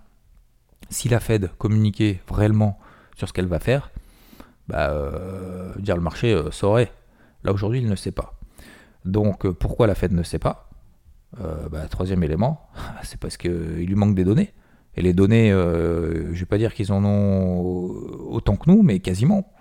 Si 0.91 1.09
la 1.09 1.21
Fed 1.21 1.51
communiquait 1.59 2.21
réellement 2.31 2.79
sur 3.17 3.29
ce 3.29 3.33
qu'elle 3.33 3.47
va 3.47 3.59
faire, 3.59 3.91
bah, 4.69 4.91
euh, 4.91 5.73
dire 5.79 5.97
le 5.97 6.03
marché 6.03 6.33
euh, 6.33 6.51
saurait. 6.51 6.93
Là 7.45 7.53
aujourd'hui, 7.53 7.81
il 7.81 7.89
ne 7.89 7.97
sait 7.97 8.13
pas. 8.13 8.35
Donc 9.05 9.47
euh, 9.47 9.53
pourquoi 9.53 9.87
la 9.87 9.95
Fed 9.95 10.13
ne 10.13 10.23
sait 10.23 10.39
pas? 10.39 10.65
Bah, 11.71 11.87
Troisième 11.91 12.23
élément, 12.23 12.67
c'est 13.03 13.21
parce 13.21 13.37
qu'il 13.37 13.51
lui 13.51 13.95
manque 13.95 14.15
des 14.15 14.25
données. 14.25 14.55
Et 14.95 15.03
les 15.03 15.13
données, 15.13 15.51
je 15.51 16.29
ne 16.29 16.33
vais 16.33 16.47
pas 16.47 16.57
dire 16.57 16.73
qu'ils 16.73 16.91
en 16.93 17.05
ont 17.05 17.91
autant 18.31 18.57
que 18.57 18.71
nous, 18.71 18.83
mais 18.83 19.01
quasiment. 19.01 19.53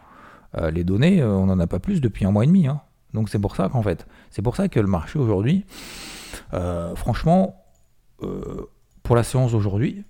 Euh, 0.57 0.71
les 0.71 0.83
données, 0.83 1.21
euh, 1.21 1.31
on 1.31 1.47
n'en 1.47 1.59
a 1.59 1.67
pas 1.67 1.79
plus 1.79 2.01
depuis 2.01 2.25
un 2.25 2.31
mois 2.31 2.43
et 2.43 2.47
demi. 2.47 2.67
Hein. 2.67 2.81
Donc 3.13 3.29
c'est 3.29 3.39
pour 3.39 3.55
ça 3.55 3.69
qu'en 3.69 3.81
fait, 3.81 4.07
c'est 4.29 4.41
pour 4.41 4.55
ça 4.55 4.67
que 4.67 4.79
le 4.79 4.87
marché 4.87 5.19
aujourd'hui, 5.19 5.65
euh, 6.53 6.95
franchement, 6.95 7.61
pour 9.03 9.15
la 9.15 9.23
séance 9.23 9.51
d'aujourd'hui, 9.51 10.03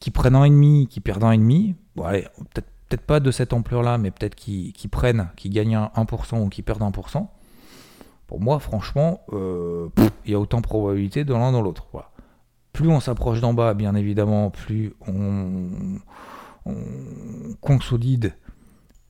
qui 0.00 0.10
prennent 0.10 0.34
un 0.34 0.44
et 0.44 0.50
demi, 0.50 0.88
qui 0.88 1.00
perdent 1.00 1.24
un 1.24 1.32
et 1.32 1.38
demi, 1.38 1.74
peut-être 1.94 2.66
peut 2.88 2.96
pas 2.96 3.20
de 3.20 3.30
cette 3.30 3.52
ampleur-là, 3.52 3.98
mais 3.98 4.10
peut-être 4.10 4.34
qui, 4.34 4.72
prennent, 4.90 5.28
qui 5.36 5.50
gagnent 5.50 5.76
1% 5.94 6.42
ou 6.42 6.48
qui 6.48 6.62
perdent 6.62 6.80
1%. 6.80 7.26
Pour 8.26 8.40
moi, 8.40 8.58
franchement, 8.60 9.20
il 9.30 10.30
y 10.30 10.34
a 10.34 10.40
autant 10.40 10.58
de 10.58 10.62
probabilités 10.62 11.24
de 11.24 11.34
l'un 11.34 11.52
dans 11.52 11.60
l'autre. 11.60 11.86
Plus 12.72 12.88
on 12.88 13.00
s'approche 13.00 13.40
d'en 13.40 13.52
bas, 13.52 13.74
bien 13.74 13.94
évidemment, 13.94 14.50
plus 14.50 14.94
on 15.06 15.68
consolide 17.60 18.32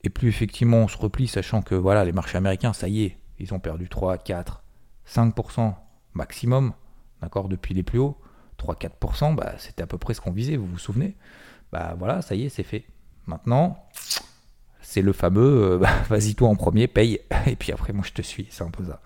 et 0.03 0.09
plus 0.09 0.27
effectivement 0.29 0.77
on 0.77 0.87
se 0.87 0.97
replie, 0.97 1.27
sachant 1.27 1.61
que 1.61 1.75
voilà, 1.75 2.05
les 2.05 2.11
marchés 2.11 2.37
américains, 2.37 2.73
ça 2.73 2.87
y 2.87 3.03
est, 3.03 3.17
ils 3.39 3.53
ont 3.53 3.59
perdu 3.59 3.89
3, 3.89 4.17
4, 4.17 4.63
5% 5.07 5.73
maximum, 6.13 6.73
d'accord, 7.21 7.49
depuis 7.49 7.73
les 7.73 7.83
plus 7.83 7.99
hauts. 7.99 8.17
3-4%, 8.59 9.35
bah, 9.35 9.53
c'était 9.57 9.83
à 9.83 9.87
peu 9.87 9.97
près 9.97 10.13
ce 10.13 10.21
qu'on 10.21 10.31
visait, 10.31 10.57
vous 10.57 10.65
vous 10.65 10.77
souvenez? 10.77 11.15
Bah 11.71 11.95
voilà, 11.97 12.21
ça 12.21 12.35
y 12.35 12.45
est, 12.45 12.49
c'est 12.49 12.63
fait. 12.63 12.83
Maintenant, 13.25 13.85
c'est 14.81 15.01
le 15.01 15.13
fameux, 15.13 15.73
euh, 15.73 15.77
bah, 15.77 15.89
vas-y 16.09 16.35
toi 16.35 16.49
en 16.49 16.55
premier, 16.55 16.87
paye, 16.87 17.19
et 17.47 17.55
puis 17.55 17.71
après 17.71 17.93
moi 17.93 18.03
je 18.05 18.11
te 18.11 18.21
suis, 18.21 18.47
c'est 18.49 18.63
un 18.63 18.71
peu 18.71 18.83
ça. 18.83 19.01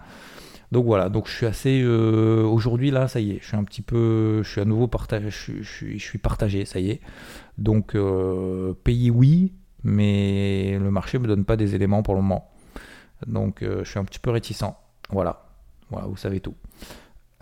Donc 0.72 0.86
voilà, 0.86 1.10
donc 1.10 1.28
je 1.28 1.34
suis 1.36 1.46
assez, 1.46 1.82
euh, 1.84 2.44
aujourd'hui 2.44 2.90
là, 2.90 3.08
ça 3.08 3.20
y 3.20 3.32
est, 3.32 3.40
je 3.42 3.48
suis 3.48 3.58
un 3.58 3.64
petit 3.64 3.84
peu, 3.84 4.42
je 4.42 4.50
suis 4.50 4.62
à 4.62 4.66
nouveau 4.66 4.88
partagé, 4.88 5.30
je, 5.30 5.62
je, 5.62 5.98
suis 5.98 6.18
partagé, 6.18 6.66
ça 6.66 6.80
y 6.80 6.90
est. 6.90 7.02
Donc 7.60 7.96
euh, 7.96 8.74
payer 8.84 9.12
oui, 9.12 9.54
mais 9.84 10.78
le 10.80 10.92
marché 10.92 11.18
ne 11.18 11.24
me 11.24 11.28
donne 11.28 11.46
pas 11.46 11.58
des 11.58 11.76
éléments 11.76 12.04
pour 12.04 12.16
le 12.16 12.22
moment. 12.22 12.50
Donc 13.28 13.62
euh, 13.62 13.84
je 13.84 13.90
suis 13.90 14.00
un 14.00 14.06
petit 14.06 14.20
peu 14.20 14.32
réticent. 14.32 14.64
Voilà, 15.10 15.46
voilà 15.90 16.08
vous 16.08 16.18
savez 16.18 16.40
tout. 16.40 16.56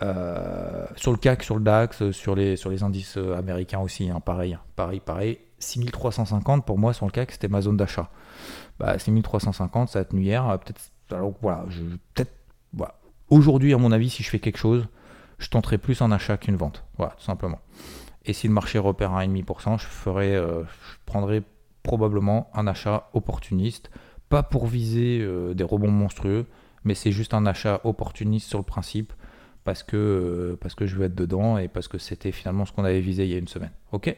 Euh, 0.02 0.86
sur 0.96 1.12
le 1.12 1.16
CAC, 1.18 1.44
sur 1.44 1.56
le 1.56 1.62
DAX, 1.62 2.10
sur 2.10 2.34
les, 2.34 2.56
sur 2.56 2.70
les 2.70 2.82
indices 2.82 3.16
euh, 3.16 3.36
américains 3.36 3.78
aussi, 3.78 4.10
hein, 4.10 4.20
pareil, 4.20 4.58
pareil, 4.74 5.00
pareil. 5.00 5.38
6350 5.60 6.66
pour 6.66 6.76
moi 6.76 6.92
sur 6.92 7.06
le 7.06 7.12
CAC, 7.12 7.30
c'était 7.32 7.48
ma 7.48 7.60
zone 7.60 7.76
d'achat. 7.76 8.10
Bah, 8.80 8.98
6350, 8.98 9.90
ça 9.90 10.00
a 10.00 10.04
tenu 10.04 10.22
hier. 10.22 10.58
Peut-être, 10.58 10.80
alors 11.12 11.34
voilà, 11.40 11.64
je, 11.68 11.82
peut-être, 12.14 12.32
voilà. 12.72 12.96
Aujourd'hui, 13.30 13.72
à 13.72 13.78
mon 13.78 13.92
avis, 13.92 14.10
si 14.10 14.24
je 14.24 14.30
fais 14.30 14.40
quelque 14.40 14.58
chose, 14.58 14.88
je 15.38 15.48
tenterai 15.48 15.78
plus 15.78 16.02
un 16.02 16.10
achat 16.10 16.36
qu'une 16.36 16.56
vente. 16.56 16.84
Voilà, 16.98 17.12
tout 17.12 17.24
simplement. 17.24 17.60
Et 18.24 18.32
si 18.32 18.48
le 18.48 18.52
marché 18.52 18.78
repère 18.78 19.12
à 19.12 19.24
1,5%, 19.24 19.78
je 19.78 19.86
ferai, 19.86 20.34
je 20.34 20.96
prendrai 21.06 21.42
probablement 21.82 22.50
un 22.54 22.66
achat 22.66 23.08
opportuniste, 23.12 23.90
pas 24.28 24.42
pour 24.42 24.66
viser 24.66 25.20
euh, 25.20 25.54
des 25.54 25.64
rebonds 25.64 25.90
monstrueux, 25.90 26.46
mais 26.84 26.94
c'est 26.94 27.12
juste 27.12 27.34
un 27.34 27.46
achat 27.46 27.80
opportuniste 27.84 28.48
sur 28.48 28.58
le 28.58 28.64
principe 28.64 29.12
parce 29.64 29.82
que, 29.82 29.96
euh, 29.96 30.56
parce 30.60 30.74
que 30.74 30.86
je 30.86 30.96
veux 30.96 31.04
être 31.04 31.14
dedans 31.14 31.58
et 31.58 31.68
parce 31.68 31.88
que 31.88 31.98
c'était 31.98 32.32
finalement 32.32 32.64
ce 32.64 32.72
qu'on 32.72 32.84
avait 32.84 33.00
visé 33.00 33.24
il 33.24 33.30
y 33.30 33.34
a 33.34 33.38
une 33.38 33.48
semaine. 33.48 33.72
Ok? 33.92 34.16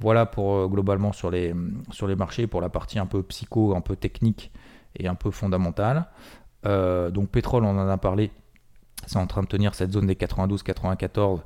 Voilà 0.00 0.26
pour 0.26 0.54
euh, 0.54 0.66
globalement 0.66 1.12
sur 1.12 1.30
les, 1.30 1.54
sur 1.90 2.06
les 2.06 2.16
marchés, 2.16 2.46
pour 2.46 2.60
la 2.60 2.68
partie 2.68 2.98
un 2.98 3.06
peu 3.06 3.22
psycho, 3.22 3.76
un 3.76 3.80
peu 3.80 3.96
technique 3.96 4.50
et 4.96 5.08
un 5.08 5.14
peu 5.14 5.30
fondamentale. 5.30 6.06
donc 6.64 7.28
pétrole, 7.28 7.64
on 7.64 7.76
en 7.76 7.88
a 7.88 7.98
parlé, 7.98 8.30
c'est 9.06 9.18
en 9.18 9.26
train 9.26 9.42
de 9.42 9.48
tenir 9.48 9.74
cette 9.74 9.92
zone 9.92 10.06
des 10.06 10.14
92-94 10.14 11.40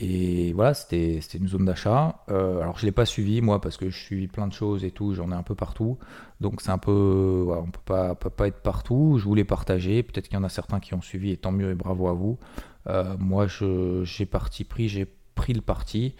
et 0.00 0.52
voilà, 0.54 0.74
c'était 0.74 1.18
une 1.34 1.48
zone 1.48 1.66
d'achat. 1.66 2.24
Euh, 2.28 2.60
alors 2.60 2.76
je 2.76 2.82
ne 2.82 2.86
l'ai 2.86 2.92
pas 2.92 3.06
suivi 3.06 3.40
moi 3.40 3.60
parce 3.60 3.76
que 3.76 3.90
je 3.90 3.96
suis 3.96 4.26
plein 4.26 4.48
de 4.48 4.52
choses 4.52 4.84
et 4.84 4.90
tout, 4.90 5.14
j'en 5.14 5.30
ai 5.30 5.34
un 5.34 5.42
peu 5.42 5.54
partout. 5.54 5.98
Donc 6.40 6.60
c'est 6.60 6.70
un 6.70 6.78
peu, 6.78 7.46
on 7.48 7.70
pas, 7.84 8.14
peut 8.14 8.30
pas 8.30 8.48
être 8.48 8.62
partout. 8.62 9.16
Je 9.18 9.24
voulais 9.24 9.44
partager. 9.44 10.02
Peut-être 10.02 10.28
qu'il 10.28 10.36
y 10.36 10.40
en 10.40 10.44
a 10.44 10.48
certains 10.48 10.80
qui 10.80 10.94
ont 10.94 11.02
suivi 11.02 11.30
et 11.30 11.36
tant 11.36 11.52
mieux 11.52 11.70
et 11.70 11.74
bravo 11.74 12.08
à 12.08 12.12
vous. 12.12 12.38
Euh, 12.88 13.16
moi 13.18 13.46
j'ai 13.46 14.26
parti 14.26 14.64
pris, 14.64 14.88
j'ai 14.88 15.06
pris 15.34 15.52
le 15.52 15.60
parti 15.60 16.14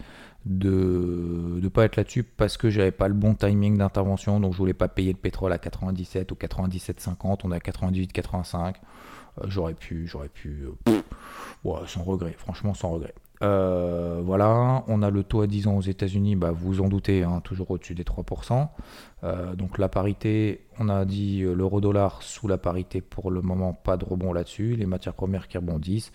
de 0.45 1.59
ne 1.61 1.67
pas 1.69 1.85
être 1.85 1.95
là-dessus 1.95 2.23
parce 2.23 2.55
que 2.55 2.69
j'avais 2.69 2.91
pas 2.91 3.07
le 3.07 3.13
bon 3.13 3.33
timing 3.33 3.77
d'intervention. 3.77 4.39
Donc 4.39 4.53
je 4.53 4.57
voulais 4.57 4.73
pas 4.73 4.87
payer 4.87 5.11
le 5.11 5.17
pétrole 5.17 5.51
à 5.51 5.57
97 5.57 6.31
ou 6.31 6.35
97,50. 6.35 7.39
On 7.43 7.51
est 7.51 7.55
à 7.55 7.59
98,85. 7.59 8.75
Euh, 9.39 9.45
j'aurais 9.47 9.73
pu, 9.73 10.07
j'aurais 10.07 10.29
pu, 10.29 10.65
sans 11.87 12.03
regret. 12.03 12.35
Franchement 12.37 12.73
sans 12.73 12.91
regret. 12.91 13.13
Euh, 13.41 14.21
voilà, 14.23 14.83
on 14.87 15.01
a 15.01 15.09
le 15.09 15.23
taux 15.23 15.41
à 15.41 15.47
10 15.47 15.67
ans 15.67 15.75
aux 15.75 15.81
États-Unis, 15.81 16.35
bah, 16.35 16.51
vous 16.51 16.81
en 16.81 16.87
doutez, 16.87 17.23
hein, 17.23 17.41
toujours 17.43 17.71
au-dessus 17.71 17.95
des 17.95 18.03
3%. 18.03 18.69
Euh, 19.23 19.55
donc 19.55 19.77
la 19.77 19.89
parité, 19.89 20.65
on 20.79 20.89
a 20.89 21.05
dit 21.05 21.41
euh, 21.41 21.53
l'euro-dollar 21.53 22.21
sous 22.23 22.47
la 22.47 22.57
parité 22.57 23.01
pour 23.01 23.31
le 23.31 23.41
moment, 23.41 23.73
pas 23.73 23.97
de 23.97 24.05
rebond 24.05 24.33
là-dessus. 24.33 24.75
Les 24.75 24.85
matières 24.85 25.13
premières 25.13 25.47
qui 25.47 25.57
rebondissent. 25.57 26.11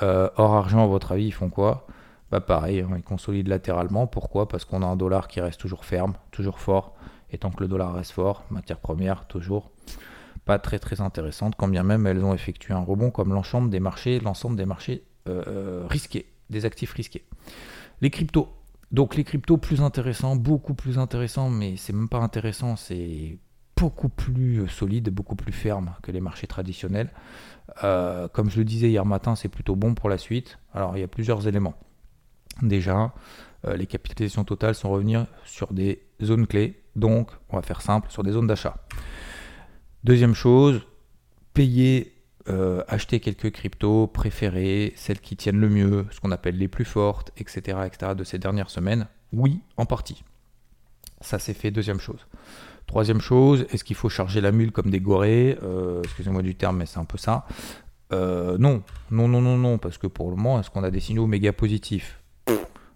or 0.00 0.54
argent, 0.54 0.84
à 0.84 0.86
votre 0.86 1.12
avis, 1.12 1.26
ils 1.26 1.32
font 1.32 1.50
quoi? 1.50 1.86
Bah 2.30 2.40
pareil, 2.40 2.80
hein, 2.80 2.90
ils 2.96 3.02
consolident 3.02 3.50
latéralement. 3.50 4.06
Pourquoi? 4.06 4.48
Parce 4.48 4.64
qu'on 4.64 4.82
a 4.82 4.86
un 4.86 4.96
dollar 4.96 5.28
qui 5.28 5.40
reste 5.40 5.60
toujours 5.60 5.84
ferme, 5.84 6.14
toujours 6.30 6.60
fort. 6.60 6.94
Et 7.30 7.38
tant 7.38 7.50
que 7.50 7.62
le 7.62 7.68
dollar 7.68 7.92
reste 7.94 8.12
fort, 8.12 8.44
matières 8.50 8.78
premières, 8.78 9.26
toujours 9.26 9.70
pas 10.44 10.58
très 10.58 10.78
très 10.78 11.00
intéressantes, 11.00 11.54
quand 11.56 11.68
bien 11.68 11.82
même 11.82 12.06
elles 12.06 12.24
ont 12.24 12.34
effectué 12.34 12.74
un 12.74 12.80
rebond 12.80 13.10
comme 13.10 13.32
l'ensemble 13.32 13.70
des 13.70 13.80
marchés, 13.80 14.20
l'ensemble 14.20 14.56
des 14.56 14.66
marchés 14.66 15.04
risqués 15.88 16.32
des 16.52 16.64
actifs 16.64 16.92
risqués. 16.92 17.24
Les 18.00 18.10
cryptos. 18.10 18.48
Donc 18.92 19.16
les 19.16 19.24
cryptos 19.24 19.56
plus 19.56 19.80
intéressants, 19.80 20.36
beaucoup 20.36 20.74
plus 20.74 20.98
intéressants, 20.98 21.50
mais 21.50 21.76
c'est 21.76 21.94
même 21.94 22.08
pas 22.08 22.18
intéressant, 22.18 22.76
c'est 22.76 23.38
beaucoup 23.76 24.10
plus 24.10 24.60
euh, 24.60 24.68
solide, 24.68 25.08
beaucoup 25.08 25.34
plus 25.34 25.52
ferme 25.52 25.94
que 26.02 26.12
les 26.12 26.20
marchés 26.20 26.46
traditionnels. 26.46 27.10
Euh, 27.82 28.28
comme 28.28 28.50
je 28.50 28.58
le 28.58 28.64
disais 28.64 28.90
hier 28.90 29.04
matin, 29.04 29.34
c'est 29.34 29.48
plutôt 29.48 29.74
bon 29.74 29.94
pour 29.94 30.08
la 30.08 30.18
suite. 30.18 30.58
Alors 30.74 30.96
il 30.96 31.00
y 31.00 31.02
a 31.02 31.08
plusieurs 31.08 31.48
éléments. 31.48 31.74
Déjà, 32.60 33.14
euh, 33.66 33.76
les 33.76 33.86
capitalisations 33.86 34.44
totales 34.44 34.74
sont 34.74 34.90
revenir 34.90 35.26
sur 35.44 35.72
des 35.72 36.02
zones 36.22 36.46
clés, 36.46 36.82
donc 36.94 37.30
on 37.48 37.56
va 37.56 37.62
faire 37.62 37.80
simple, 37.80 38.10
sur 38.10 38.22
des 38.22 38.32
zones 38.32 38.46
d'achat. 38.46 38.76
Deuxième 40.04 40.34
chose, 40.34 40.82
payer 41.54 42.12
euh, 42.48 42.82
acheter 42.88 43.20
quelques 43.20 43.52
cryptos 43.52 44.08
préférées, 44.08 44.92
celles 44.96 45.20
qui 45.20 45.36
tiennent 45.36 45.60
le 45.60 45.68
mieux, 45.68 46.06
ce 46.10 46.18
qu'on 46.18 46.32
appelle 46.32 46.58
les 46.58 46.66
plus 46.66 46.84
fortes, 46.84 47.30
etc., 47.36 47.78
etc. 47.86 48.14
de 48.16 48.24
ces 48.24 48.38
dernières 48.38 48.70
semaines 48.70 49.06
Oui, 49.32 49.60
en 49.76 49.86
partie. 49.86 50.24
Ça 51.20 51.38
c'est 51.38 51.54
fait, 51.54 51.70
deuxième 51.70 52.00
chose. 52.00 52.26
Troisième 52.88 53.20
chose, 53.20 53.64
est-ce 53.70 53.84
qu'il 53.84 53.94
faut 53.94 54.08
charger 54.08 54.40
la 54.40 54.50
mule 54.50 54.72
comme 54.72 54.90
des 54.90 55.00
gorées? 55.00 55.56
Euh, 55.62 56.02
Excusez-moi 56.02 56.42
du 56.42 56.56
terme, 56.56 56.78
mais 56.78 56.86
c'est 56.86 56.98
un 56.98 57.04
peu 57.04 57.16
ça. 57.16 57.46
Euh, 58.12 58.58
non, 58.58 58.82
non, 59.12 59.28
non, 59.28 59.40
non, 59.40 59.56
non, 59.56 59.78
parce 59.78 59.98
que 59.98 60.08
pour 60.08 60.28
le 60.30 60.36
moment, 60.36 60.58
est-ce 60.58 60.68
qu'on 60.68 60.82
a 60.82 60.90
des 60.90 61.00
signaux 61.00 61.28
méga 61.28 61.52
positifs? 61.52 62.21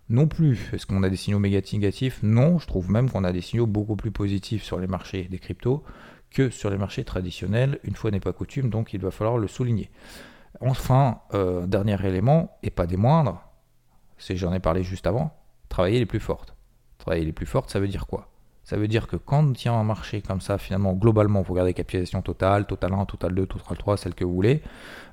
Non 0.08 0.28
plus. 0.28 0.70
Est-ce 0.72 0.86
qu'on 0.86 1.02
a 1.02 1.08
des 1.08 1.16
signaux 1.16 1.40
négatifs 1.40 2.20
Non, 2.22 2.58
je 2.58 2.66
trouve 2.66 2.90
même 2.90 3.10
qu'on 3.10 3.24
a 3.24 3.32
des 3.32 3.40
signaux 3.40 3.66
beaucoup 3.66 3.96
plus 3.96 4.12
positifs 4.12 4.62
sur 4.62 4.78
les 4.78 4.86
marchés 4.86 5.24
des 5.24 5.38
cryptos 5.38 5.82
que 6.30 6.50
sur 6.50 6.70
les 6.70 6.78
marchés 6.78 7.04
traditionnels. 7.04 7.80
Une 7.82 7.94
fois 7.94 8.10
n'est 8.10 8.20
pas 8.20 8.32
coutume, 8.32 8.70
donc 8.70 8.92
il 8.92 9.00
va 9.00 9.10
falloir 9.10 9.38
le 9.38 9.48
souligner. 9.48 9.90
Enfin, 10.60 11.20
euh, 11.34 11.66
dernier 11.66 11.96
élément, 12.06 12.56
et 12.62 12.70
pas 12.70 12.86
des 12.86 12.96
moindres, 12.96 13.42
c'est 14.16 14.36
j'en 14.36 14.52
ai 14.52 14.60
parlé 14.60 14.82
juste 14.82 15.06
avant, 15.06 15.34
travailler 15.68 15.98
les 15.98 16.06
plus 16.06 16.20
fortes. 16.20 16.54
Travailler 16.98 17.24
les 17.24 17.32
plus 17.32 17.46
fortes, 17.46 17.70
ça 17.70 17.80
veut 17.80 17.88
dire 17.88 18.06
quoi? 18.06 18.30
Ça 18.64 18.76
veut 18.76 18.88
dire 18.88 19.06
que 19.06 19.16
quand 19.16 19.62
il 19.62 19.66
y 19.66 19.68
a 19.68 19.74
un 19.74 19.84
marché 19.84 20.22
comme 20.22 20.40
ça, 20.40 20.58
finalement, 20.58 20.92
globalement, 20.92 21.42
vous 21.42 21.52
regardez 21.52 21.74
capitalisation 21.74 22.22
totale, 22.22 22.66
total 22.66 22.94
1, 22.94 23.04
total 23.04 23.34
2, 23.34 23.46
total 23.46 23.76
3, 23.76 23.96
celle 23.96 24.14
que 24.14 24.24
vous 24.24 24.34
voulez, 24.34 24.62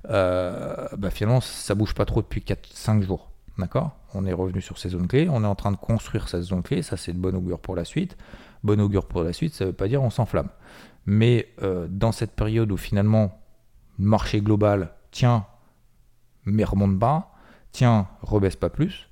euh, 0.10 0.88
bah 0.98 1.12
finalement, 1.12 1.42
ça 1.42 1.76
bouge 1.76 1.94
pas 1.94 2.06
trop 2.06 2.22
depuis 2.22 2.42
4-5 2.42 3.04
jours. 3.04 3.33
D'accord? 3.58 3.92
On 4.14 4.26
est 4.26 4.34
revenu 4.34 4.62
sur 4.62 4.78
ces 4.78 4.90
zones 4.90 5.08
clés, 5.08 5.28
on 5.30 5.44
est 5.44 5.48
en 5.48 5.56
train 5.56 5.72
de 5.72 5.78
construire 5.78 6.28
cette 6.28 6.42
zone 6.42 6.64
clé, 6.64 6.82
ça 6.82 6.98
c'est 6.98 7.14
de 7.14 7.20
bon 7.20 7.36
augure 7.36 7.60
pour 7.60 7.76
la 7.76 7.86
suite. 7.86 8.18
Bon 8.64 8.80
augure 8.80 9.06
pour 9.06 9.24
la 9.24 9.34
suite, 9.34 9.54
ça 9.54 9.66
ne 9.66 9.70
veut 9.70 9.76
pas 9.76 9.88
dire 9.88 10.02
on 10.02 10.10
s'enflamme. 10.10 10.50
Mais 11.06 11.50
euh, 11.62 11.88
dans 11.90 12.12
cette 12.12 12.32
période 12.32 12.72
où 12.72 12.78
finalement, 12.78 13.40
le 14.00 14.06
marché 14.06 14.42
global 14.42 14.94
tient, 15.12 15.46
mais 16.46 16.64
remonte 16.64 16.98
bas, 16.98 17.32
tient, 17.72 18.08
rebaisse 18.22 18.56
pas 18.56 18.70
plus, 18.70 19.10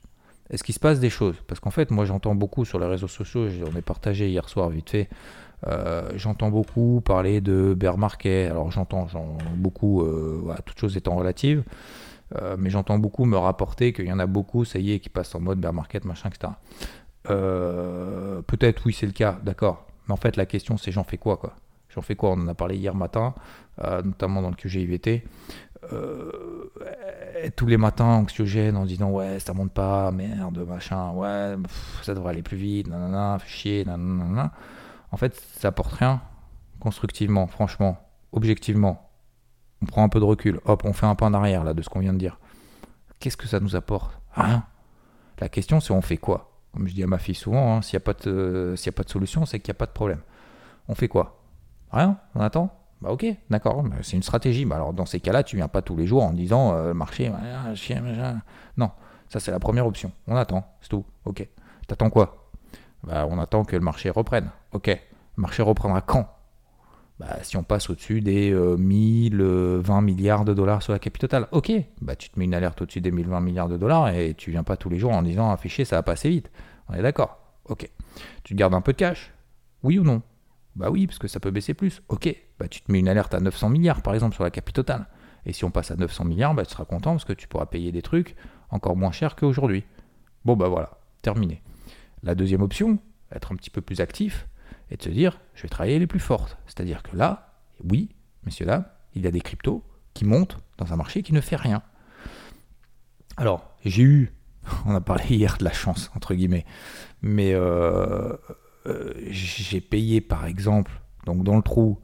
est-ce 0.50 0.64
qu'il 0.64 0.76
se 0.76 0.80
passe 0.80 1.00
des 1.00 1.10
choses? 1.10 1.36
Parce 1.48 1.60
qu'en 1.60 1.72
fait, 1.72 1.92
moi 1.92 2.06
j'entends 2.06 2.36
beaucoup 2.36 2.66
sur 2.66 2.80
les 2.80 2.88
réseaux 2.88 3.08
sociaux, 3.08 3.48
j'en 3.50 3.78
ai 3.78 3.82
partagé 3.82 4.30
hier 4.30 4.50
soir 4.50 4.70
vite 4.70 4.90
fait, 4.90 5.10
euh, 5.68 6.10
j'entends 6.16 6.50
beaucoup 6.50 7.02
parler 7.06 7.42
de 7.42 7.74
bear 7.74 7.98
market. 7.98 8.50
Alors 8.50 8.72
j'entends 8.72 9.08
beaucoup, 9.56 10.02
euh, 10.02 10.54
toutes 10.66 10.80
choses 10.80 10.98
étant 10.98 11.16
relatives, 11.16 11.64
euh, 12.36 12.56
mais 12.58 12.70
j'entends 12.70 13.00
beaucoup 13.00 13.26
me 13.26 13.38
rapporter 13.38 13.94
qu'il 13.94 14.06
y 14.06 14.12
en 14.12 14.20
a 14.20 14.26
beaucoup, 14.26 14.66
ça 14.66 14.80
y 14.80 14.94
est, 14.94 15.00
qui 15.00 15.10
passent 15.10 15.36
en 15.36 15.40
mode 15.40 15.60
bear 15.60 15.74
market, 15.74 16.06
machin, 16.06 16.30
etc. 16.30 16.54
Peut-être 17.24 18.86
oui, 18.86 18.94
c'est 18.94 19.06
le 19.06 19.12
cas, 19.12 19.38
d'accord. 19.44 19.86
Mais 20.08 20.14
en 20.14 20.18
fait, 20.18 20.36
la 20.38 20.46
question 20.46 20.78
c'est 20.78 20.92
j'en 20.92 21.04
fais 21.04 21.18
quoi, 21.18 21.38
quoi? 21.38 21.54
J'en 21.90 22.02
fais 22.02 22.16
quoi? 22.16 22.32
On 22.32 22.42
en 22.42 22.48
a 22.48 22.56
parlé 22.56 22.78
hier 22.78 22.96
matin, 22.96 23.34
notamment 24.04 24.42
dans 24.42 24.50
le 24.50 24.56
QGIVT. 24.56 25.24
Euh, 25.94 26.70
tous 27.56 27.66
les 27.66 27.78
matins 27.78 28.06
anxiogène 28.06 28.78
en 28.78 28.86
disant 28.86 29.10
ouais 29.10 29.40
ça 29.40 29.54
monte 29.54 29.72
pas 29.72 30.12
merde 30.12 30.60
machin 30.60 31.12
ouais 31.14 31.56
ça 32.04 32.14
devrait 32.14 32.30
aller 32.32 32.44
plus 32.44 32.58
vite 32.58 32.88
nanana 32.88 33.40
chier 33.48 33.84
nanana 33.84 34.52
en 35.12 35.18
fait 35.18 35.36
ça 35.58 35.70
apporte 35.70 35.94
rien 35.94 36.22
constructivement 36.80 37.48
franchement 37.48 37.98
objectivement 38.32 39.11
on 39.82 39.86
prend 39.86 40.04
un 40.04 40.10
peu 40.10 40.20
de 40.20 40.26
recul. 40.26 40.60
Hop 40.66 40.84
on 40.86 40.94
fait 40.94 41.06
un 41.06 41.16
pas 41.16 41.26
en 41.26 41.34
arrière 41.34 41.64
là 41.64 41.74
de 41.74 41.82
ce 41.82 41.90
qu'on 41.90 42.00
vient 42.00 42.14
de 42.14 42.20
dire. 42.20 42.38
Qu'est-ce 43.20 43.38
que 43.38 43.48
ça 43.48 43.60
nous 43.60 43.76
apporte? 43.76 44.18
Rien. 44.34 44.64
La 45.40 45.50
question 45.50 45.80
c'est 45.80 45.94
on 45.94 46.02
fait 46.02 46.18
quoi? 46.18 46.52
Comme 46.74 46.88
je 46.88 46.94
dis 46.94 47.04
à 47.04 47.08
ma 47.08 47.18
fille 47.18 47.36
souvent 47.36 47.76
hein, 47.78 47.82
s'il 47.82 47.98
n'y 47.98 48.04
a 48.04 48.06
pas 48.06 48.14
de 48.14 48.76
y 48.78 48.90
a 48.90 48.92
pas 48.92 49.04
de 49.04 49.10
solution 49.10 49.46
c'est 49.46 49.60
qu'il 49.60 49.72
n'y 49.72 49.78
a 49.78 49.80
pas 49.80 49.86
de 49.88 49.92
problème. 49.92 50.22
On 50.88 50.96
fait 50.96 51.08
quoi? 51.08 51.42
Rien. 51.92 52.18
On 52.36 52.42
attend? 52.42 52.74
Bah 53.02 53.10
ok, 53.10 53.26
d'accord, 53.50 53.84
c'est 54.04 54.16
une 54.16 54.22
stratégie. 54.22 54.64
Bah 54.64 54.76
alors 54.76 54.94
dans 54.94 55.08
ces 55.08 55.20
cas-là, 55.20 55.42
tu 55.42 55.56
viens 55.56 55.68
pas 55.68 55.82
tous 55.82 55.96
les 55.96 56.06
jours 56.06 56.24
en 56.24 56.34
disant 56.34 56.74
euh, 56.74 56.94
marché, 56.94 57.32
chien, 57.74 58.04
Non, 58.78 58.92
ça 59.28 59.40
c'est 59.40 59.50
la 59.50 59.60
première 59.60 59.88
option. 59.88 60.12
On 60.28 60.36
attend, 60.36 60.64
c'est 60.82 60.90
tout. 60.90 61.04
Ok. 61.26 61.48
T'attends 61.88 62.12
quoi? 62.12 62.48
Bah 63.04 63.26
on 63.28 63.40
attend 63.40 63.64
que 63.66 63.76
le 63.76 63.82
marché 63.82 64.12
reprenne. 64.12 64.52
Ok. 64.72 64.88
Le 64.88 65.42
marché 65.42 65.64
reprendra 65.64 66.02
quand? 66.02 66.30
Bah, 67.22 67.38
si 67.44 67.56
on 67.56 67.62
passe 67.62 67.88
au-dessus 67.92 68.20
des 68.20 68.52
1000, 68.52 69.42
euh, 69.42 69.80
20 69.80 69.98
euh, 69.98 70.02
milliards 70.02 70.44
de 70.44 70.56
dollars 70.56 70.82
sur 70.82 70.92
la 70.92 70.98
capitale 70.98 71.48
ok, 71.52 71.72
bah 72.02 72.16
tu 72.16 72.32
te 72.32 72.40
mets 72.40 72.46
une 72.46 72.56
alerte 72.56 72.82
au-dessus 72.82 73.00
des 73.00 73.12
1020 73.12 73.42
milliards 73.42 73.70
de 73.70 73.78
dollars 73.78 74.10
et 74.10 74.34
tu 74.34 74.50
viens 74.50 74.64
pas 74.64 74.76
tous 74.76 74.90
les 74.90 74.98
jours 74.98 75.12
en 75.12 75.22
disant 75.22 75.52
afficher 75.52 75.86
ça 75.86 75.98
va 75.98 76.02
passer 76.02 76.30
vite. 76.30 76.50
On 76.90 76.96
est 76.96 77.04
d'accord, 77.04 77.38
ok. 77.66 77.88
Tu 78.44 78.56
te 78.56 78.60
gardes 78.60 78.74
un 78.74 78.82
peu 78.82 78.94
de 78.94 78.98
cash? 78.98 79.32
Oui 79.84 80.00
ou 80.00 80.04
non? 80.04 80.24
Bah 80.76 80.90
oui, 80.90 81.06
parce 81.06 81.20
que 81.20 81.28
ça 81.28 81.40
peut 81.40 81.52
baisser 81.52 81.76
plus. 81.76 82.02
Ok, 82.08 82.36
bah 82.58 82.68
tu 82.68 82.82
te 82.82 82.92
mets 82.92 82.98
une 82.98 83.08
alerte 83.08 83.36
à 83.36 83.40
900 83.40 83.70
milliards 83.70 84.02
par 84.02 84.16
exemple 84.16 84.34
sur 84.34 84.44
la 84.44 84.50
capitale. 84.50 85.06
Et 85.46 85.54
si 85.54 85.64
on 85.64 85.70
passe 85.70 85.92
à 85.92 85.98
900 85.98 86.26
milliards, 86.26 86.56
bah 86.56 86.66
tu 86.66 86.72
seras 86.72 86.86
content 86.86 87.12
parce 87.12 87.26
que 87.26 87.34
tu 87.34 87.48
pourras 87.48 87.68
payer 87.68 87.92
des 87.92 88.02
trucs 88.02 88.36
encore 88.72 88.98
moins 88.98 89.12
cher 89.12 89.36
qu'aujourd'hui. 89.36 89.84
Bon 90.44 90.56
bah 90.56 90.70
voilà, 90.70 90.98
terminé. 91.22 91.62
La 92.24 92.34
deuxième 92.34 92.64
option, 92.64 92.98
être 93.32 93.52
un 93.52 93.56
petit 93.58 93.70
peu 93.70 93.82
plus 93.82 94.02
actif 94.02 94.48
et 94.92 94.98
de 94.98 95.02
se 95.02 95.10
dire 95.10 95.40
je 95.56 95.64
vais 95.64 95.70
travailler 95.70 96.00
les 96.00 96.08
plus 96.08 96.20
fortes. 96.20 96.58
C'est-à-dire 96.68 97.02
que 97.02 97.16
là, 97.16 97.56
oui, 97.84 98.10
messieurs 98.46 98.66
dames, 98.66 98.86
il 99.16 99.24
y 99.24 99.28
a 99.28 99.32
des 99.32 99.42
cryptos 99.42 99.84
qui 100.14 100.26
montent 100.26 100.58
dans 100.78 100.94
un 100.94 100.96
marché 100.96 101.24
qui 101.24 101.34
ne 101.34 101.42
fait 101.42 101.56
rien. 101.56 101.82
Alors, 103.38 103.72
j'ai 103.86 104.04
eu, 104.04 104.34
on 104.86 104.94
a 104.94 105.02
parlé 105.02 105.24
hier 105.30 105.58
de 105.58 105.64
la 105.64 105.72
chance, 105.72 106.12
entre 106.16 106.34
guillemets, 106.34 106.66
mais 107.22 107.54
euh, 107.54 108.36
euh, 108.88 109.14
j'ai 109.30 109.82
payé 109.82 110.22
par 110.22 110.46
exemple, 110.46 110.92
donc 111.26 111.44
dans 111.44 111.56
le 111.56 111.64
trou, 111.64 112.00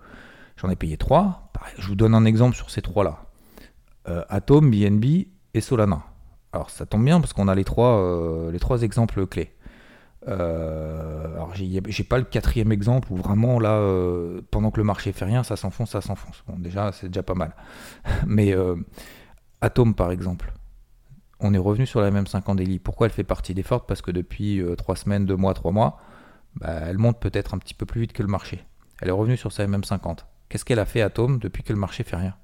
j'en 0.56 0.69
ai 0.69 0.76
payé 0.76 0.97
trois. 0.97 1.52
Je 1.80 1.88
vous 1.88 1.95
donne 1.95 2.13
un 2.13 2.26
exemple 2.26 2.56
sur 2.56 2.69
ces 2.69 2.82
trois-là. 2.82 3.26
Euh, 4.08 4.23
Atom, 4.30 4.69
BNB 4.69 5.28
et 5.54 5.62
Solana. 5.62 6.04
Alors 6.54 6.69
ça 6.69 6.86
tombe 6.86 7.04
bien 7.04 7.19
parce 7.19 7.34
qu'on 7.34 7.47
a 7.47 7.56
les 7.56 7.65
trois, 7.65 8.50
les 8.52 8.60
trois 8.60 8.84
exemples 8.84 9.26
clés. 9.28 9.57
Alors 10.28 11.54
j'ai 11.56 12.04
pas 12.04 12.18
le 12.18 12.26
quatrième 12.26 12.72
exemple 12.72 13.12
où 13.12 13.16
vraiment 13.16 13.60
là, 13.60 13.80
pendant 14.52 14.72
que 14.72 14.78
le 14.78 14.84
marché 14.84 15.12
fait 15.13 15.26
rien, 15.26 15.44
ça 15.44 15.56
s'enfonce, 15.56 15.92
ça 15.92 16.02
s'enfonce. 16.02 16.44
Bon 16.48 16.58
déjà 16.58 16.92
c'est 16.92 17.08
déjà 17.08 17.24
pas 17.24 17.36
mal. 17.36 17.56
Mais 18.28 18.54
Atom 19.62 19.96
par 19.96 20.12
exemple, 20.12 20.54
on 21.40 21.54
est 21.54 21.60
revenu 21.60 21.86
sur 21.86 22.02
la 22.02 22.12
même 22.12 22.28
50 22.28 22.58
daily. 22.58 22.80
Pourquoi 22.80 23.08
elle 23.08 23.13
fait 23.13 23.24
partie 23.24 23.54
des 23.54 23.63
fortes? 23.63 23.88
Parce 23.88 24.02
que 24.02 24.12
depuis 24.12 24.62
3 24.78 24.96
semaines, 24.96 25.26
2 25.26 25.36
mois, 25.36 25.54
3 25.54 25.72
mois, 25.72 26.00
bah, 26.56 26.80
elle 26.88 26.98
monte 26.98 27.20
peut-être 27.20 27.54
un 27.54 27.58
petit 27.58 27.74
peu 27.74 27.86
plus 27.86 28.02
vite 28.02 28.13
que 28.13 28.24
le 28.24 28.30
marché. 28.30 28.66
Elle 29.02 29.10
est 29.10 29.12
revenue 29.12 29.38
sur 29.38 29.52
sa 29.52 29.66
MM50. 29.68 30.20
Qu'est-ce 30.50 30.66
qu'elle 30.66 30.80
a 30.80 30.86
fait 30.86 31.02
Atom 31.02 31.40
depuis 31.40 31.63
que 31.63 31.74
le 31.74 31.80
marché 31.80 32.04
fait 32.04 32.16
rien? 32.16 32.36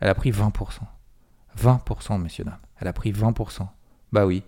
Elle 0.00 0.08
a 0.08 0.14
pris 0.14 0.30
20%. 0.30 0.80
20%, 1.58 2.20
messieurs, 2.20 2.44
dames. 2.44 2.58
Elle 2.80 2.88
a 2.88 2.92
pris 2.92 3.12
20%. 3.12 3.68
Bah 4.12 4.26
oui. 4.26 4.42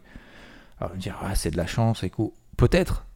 Alors, 0.81 0.93
on 0.95 0.99
dire, 0.99 1.17
ah, 1.23 1.35
c'est 1.35 1.51
de 1.51 1.57
la 1.57 1.67
chance, 1.67 2.03
et 2.03 2.11
Peut-être. 2.57 3.07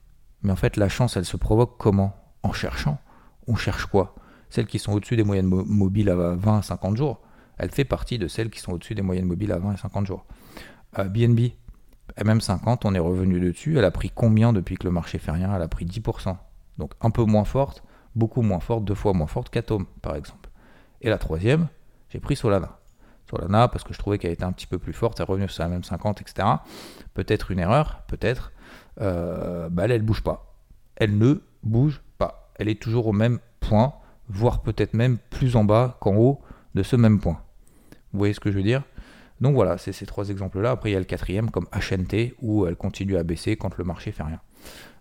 Mais 0.43 0.53
en 0.53 0.57
fait, 0.57 0.77
la 0.77 0.89
chance, 0.89 1.17
elle 1.17 1.25
se 1.25 1.37
provoque 1.37 1.77
comment? 1.79 2.17
En 2.43 2.53
cherchant. 2.53 2.99
On 3.47 3.57
cherche 3.57 3.87
quoi? 3.87 4.15
Celles 4.49 4.67
qui 4.67 4.79
sont 4.79 4.93
au-dessus 4.93 5.17
des 5.17 5.25
moyennes 5.25 5.47
mobiles 5.47 6.11
à 6.11 6.15
20 6.15 6.59
à 6.59 6.63
50 6.63 6.97
jours. 6.97 7.21
Elle 7.59 7.71
fait 7.71 7.85
partie 7.85 8.19
de 8.19 8.27
celles 8.27 8.51
qui 8.51 8.61
sont 8.61 8.73
au-dessus 8.73 8.95
des 8.95 9.03
moyennes 9.03 9.27
mobiles 9.27 9.53
à 9.53 9.59
20 9.59 9.75
et 9.75 9.77
50 9.77 10.07
jours. 10.07 10.25
BNB, 10.97 11.41
euh, 12.19 12.25
même 12.25 12.41
50 12.41 12.85
on 12.85 12.95
est 12.95 12.99
revenu 12.99 13.39
dessus. 13.39 13.79
Elle 13.79 13.85
a 13.85 13.91
pris 13.91 14.11
combien 14.11 14.53
depuis 14.53 14.77
que 14.77 14.85
le 14.85 14.91
marché 14.91 15.19
fait 15.19 15.31
rien 15.31 15.55
Elle 15.55 15.63
a 15.63 15.69
pris 15.69 15.85
10%. 15.85 16.37
Donc 16.79 16.93
un 17.01 17.11
peu 17.11 17.25
moins 17.25 17.45
forte, 17.45 17.85
beaucoup 18.15 18.43
moins 18.43 18.61
forte, 18.61 18.85
deux 18.85 18.95
fois 18.95 19.13
moins 19.13 19.27
forte 19.27 19.51
qu'Atom, 19.51 19.87
par 20.03 20.17
exemple. 20.17 20.49
Et 21.03 21.11
la 21.11 21.19
troisième, 21.19 21.69
j'ai 22.09 22.19
pris 22.19 22.37
Solana. 22.37 22.79
Solana, 23.29 23.69
parce 23.69 23.85
que 23.85 23.93
je 23.93 23.99
trouvais 23.99 24.19
qu'elle 24.19 24.33
était 24.33 24.45
un 24.45 24.53
petit 24.53 24.67
peu 24.67 24.79
plus 24.79 24.93
forte, 24.93 25.21
elle 25.21 25.25
est 25.25 25.31
revenue 25.31 25.49
sur 25.49 25.63
la 25.63 25.69
même 25.69 25.85
50, 25.85 26.21
etc. 26.23 26.49
Peut-être 27.15 27.51
une 27.51 27.59
erreur, 27.59 28.03
peut-être. 28.09 28.53
Euh, 29.01 29.69
bah 29.69 29.85
elle, 29.85 29.93
elle 29.93 30.03
bouge 30.03 30.23
pas. 30.23 30.55
Elle 30.97 31.19
ne 31.19 31.43
bouge 31.63 32.01
pas. 32.19 32.51
Elle 32.57 32.69
est 32.69 32.81
toujours 32.81 33.07
au 33.07 33.13
même 33.13 33.39
point, 33.61 33.95
voire 34.29 34.63
peut-être 34.63 34.95
même 34.95 35.19
plus 35.31 35.57
en 35.57 35.65
bas 35.65 35.97
qu'en 36.01 36.17
haut 36.17 36.41
de 36.75 36.83
ce 36.83 36.97
même 36.97 37.21
point. 37.21 37.41
Vous 38.13 38.19
voyez 38.19 38.35
ce 38.35 38.41
que 38.41 38.51
je 38.51 38.57
veux 38.57 38.63
dire? 38.63 38.83
Donc 39.41 39.55
voilà, 39.55 39.79
c'est 39.79 39.93
ces 39.93 40.07
trois 40.07 40.29
exemples-là. 40.29 40.73
Après, 40.73 40.91
il 40.91 40.93
y 40.93 40.97
a 40.97 40.99
le 40.99 41.05
quatrième 41.05 41.51
comme 41.51 41.67
HNT, 41.73 42.35
où 42.43 42.67
elle 42.67 42.77
continue 42.77 43.17
à 43.17 43.23
baisser 43.23 43.57
quand 43.57 43.77
le 43.79 43.85
marché 43.85 44.13
fait 44.13 44.23
rien. 44.23 44.41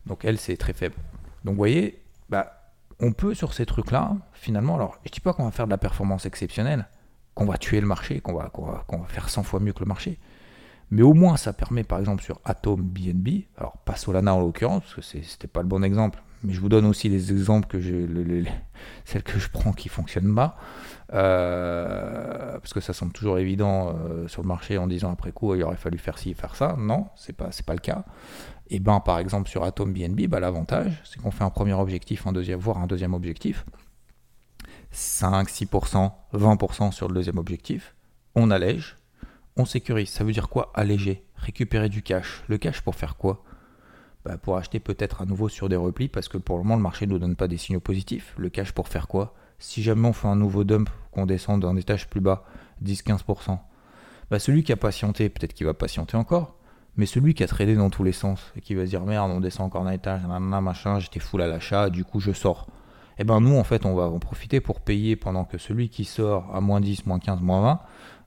Donc 0.06 0.24
elle, 0.24 0.38
c'est 0.38 0.56
très 0.56 0.74
faible. 0.74 0.96
Donc 1.44 1.54
vous 1.54 1.58
voyez, 1.58 2.02
bah, 2.30 2.74
on 3.00 3.12
peut 3.12 3.34
sur 3.34 3.54
ces 3.54 3.66
trucs-là, 3.66 4.16
finalement, 4.34 4.76
alors 4.76 4.94
je 5.04 5.10
ne 5.10 5.14
dis 5.14 5.20
pas 5.20 5.34
qu'on 5.34 5.46
va 5.46 5.52
faire 5.52 5.66
de 5.66 5.72
la 5.72 5.78
performance 5.78 6.26
exceptionnelle, 6.26 6.88
qu'on 7.34 7.46
va 7.46 7.58
tuer 7.58 7.82
le 7.82 7.88
marché, 7.88 8.22
qu'on 8.22 8.34
va, 8.34 8.52
va, 8.58 8.86
va, 8.90 9.06
faire 9.08 9.30
100 9.30 9.44
fois 9.44 9.60
mieux 9.60 9.74
que 9.74 9.80
le 9.80 9.86
marché. 9.86 10.20
Mais 10.92 11.04
au 11.04 11.14
moins, 11.14 11.38
ça 11.38 11.54
permet, 11.54 11.84
par 11.84 12.00
exemple, 12.00 12.24
sur 12.24 12.40
Atom 12.46 12.82
BNB, 12.82 13.44
alors 13.58 13.78
pas 13.86 13.96
Solana 13.96 14.34
en 14.34 14.42
l'occurrence, 14.42 14.84
parce 14.84 14.96
que 14.96 15.02
c'était 15.02 15.48
pas 15.48 15.62
le 15.62 15.68
bon 15.68 15.84
exemple, 15.84 16.22
mais 16.44 16.54
je 16.54 16.62
vous 16.62 16.70
donne 16.70 16.86
aussi 16.86 17.10
les 17.10 17.32
exemples 17.32 17.68
que 17.68 17.80
j'ai, 17.80 18.08
celles 19.06 19.24
que 19.24 19.40
je 19.40 19.50
prends 19.50 19.74
qui 19.74 19.90
fonctionnent 19.90 20.34
pas, 20.34 20.58
euh, 21.14 22.58
parce 22.60 22.74
que 22.74 22.80
ça 22.80 22.94
semble 22.94 23.12
toujours 23.12 23.38
évident 23.38 23.96
euh, 23.96 24.28
sur 24.28 24.42
le 24.42 24.48
marché 24.48 24.78
en 24.78 24.88
disant 24.88 25.12
après 25.12 25.32
coup 25.32 25.56
il 25.56 25.64
aurait 25.64 25.76
fallu 25.76 25.98
faire 25.98 26.18
ci, 26.18 26.34
faire 26.34 26.56
ça. 26.56 26.76
Non, 26.78 27.08
c'est 27.16 27.34
pas 27.34 27.50
pas 27.66 27.74
le 27.74 27.80
cas. 27.80 28.06
Et 28.70 28.80
ben 28.80 29.00
par 29.00 29.20
exemple 29.20 29.50
sur 29.50 29.64
Atom 29.64 29.92
BNB, 29.92 30.28
bah, 30.28 30.40
l'avantage 30.40 31.02
c'est 31.04 31.20
qu'on 31.22 31.32
fait 31.32 31.44
un 31.44 31.50
premier 31.50 31.74
objectif, 31.74 32.28
un 32.28 32.32
deuxième, 32.32 32.60
voire 32.60 32.78
un 32.78 32.88
deuxième 32.88 33.14
objectif, 33.14 33.66
5, 34.92 35.50
6%, 35.50 36.12
20% 36.34 36.92
sur 36.92 37.08
le 37.08 37.14
deuxième 37.16 37.38
objectif, 37.38 37.96
on 38.36 38.52
allège, 38.52 38.99
on 39.60 39.66
sécurise. 39.66 40.10
Ça 40.10 40.24
veut 40.24 40.32
dire 40.32 40.50
quoi 40.50 40.72
Alléger, 40.74 41.24
récupérer 41.36 41.90
du 41.90 42.02
cash? 42.02 42.44
Le 42.48 42.58
cash 42.58 42.82
pour 42.82 42.96
faire 42.96 43.18
quoi? 43.18 43.44
Bah, 44.24 44.38
pour 44.38 44.58
acheter 44.58 44.80
peut-être 44.80 45.22
à 45.22 45.26
nouveau 45.26 45.50
sur 45.50 45.70
des 45.70 45.76
replis 45.76 46.08
parce 46.08 46.28
que 46.28 46.38
pour 46.38 46.58
le 46.58 46.64
moment 46.64 46.76
le 46.78 46.82
marché 46.82 47.06
ne 47.06 47.12
nous 47.12 47.20
donne 47.20 47.36
pas 47.36 47.48
des 47.48 47.58
signaux 47.58 47.80
positifs. 47.80 48.34
Le 48.38 48.50
cash 48.50 48.72
pour 48.72 48.88
faire 48.88 49.08
quoi? 49.08 49.34
Si 49.60 49.84
jamais 49.84 50.08
on 50.08 50.14
fait 50.14 50.28
un 50.28 50.38
nouveau 50.38 50.64
dump, 50.64 50.90
qu'on 51.12 51.26
descend 51.26 51.62
d'un 51.62 51.76
étage 51.76 52.10
plus 52.10 52.22
bas, 52.22 52.46
10-15%, 52.84 53.60
bah, 54.32 54.40
celui 54.40 54.64
qui 54.64 54.72
a 54.72 54.78
patienté, 54.78 55.28
peut-être 55.28 55.54
qu'il 55.54 55.66
va 55.66 55.74
patienter 55.74 56.16
encore, 56.16 56.56
mais 56.96 57.06
celui 57.06 57.34
qui 57.34 57.44
a 57.44 57.48
tradé 57.48 57.76
dans 57.76 57.90
tous 57.90 58.04
les 58.04 58.14
sens 58.14 58.54
et 58.56 58.62
qui 58.62 58.76
va 58.76 58.86
se 58.86 58.92
dire 58.92 59.04
merde, 59.04 59.30
on 59.32 59.42
descend 59.42 59.66
encore 59.66 59.84
d'un 59.84 59.92
étage, 59.92 60.22
machin, 60.26 61.00
j'étais 61.00 61.20
full 61.20 61.42
à 61.42 61.48
l'achat, 61.48 61.90
du 61.90 62.06
coup 62.06 62.22
je 62.22 62.32
sors. 62.32 62.68
Et 63.18 63.24
eh 63.24 63.26
ben 63.26 63.42
nous 63.42 63.58
en 63.58 63.66
fait 63.66 63.86
on 63.86 63.96
va 63.96 64.04
en 64.04 64.20
profiter 64.20 64.62
pour 64.62 64.80
payer 64.80 65.18
pendant 65.18 65.44
que 65.44 65.58
celui 65.58 65.90
qui 65.90 66.06
sort 66.06 66.56
à 66.56 66.62
moins 66.62 66.80
10, 66.80 67.06
moins 67.06 67.20
15, 67.20 67.42
moins 67.42 67.62
20, 67.62 67.80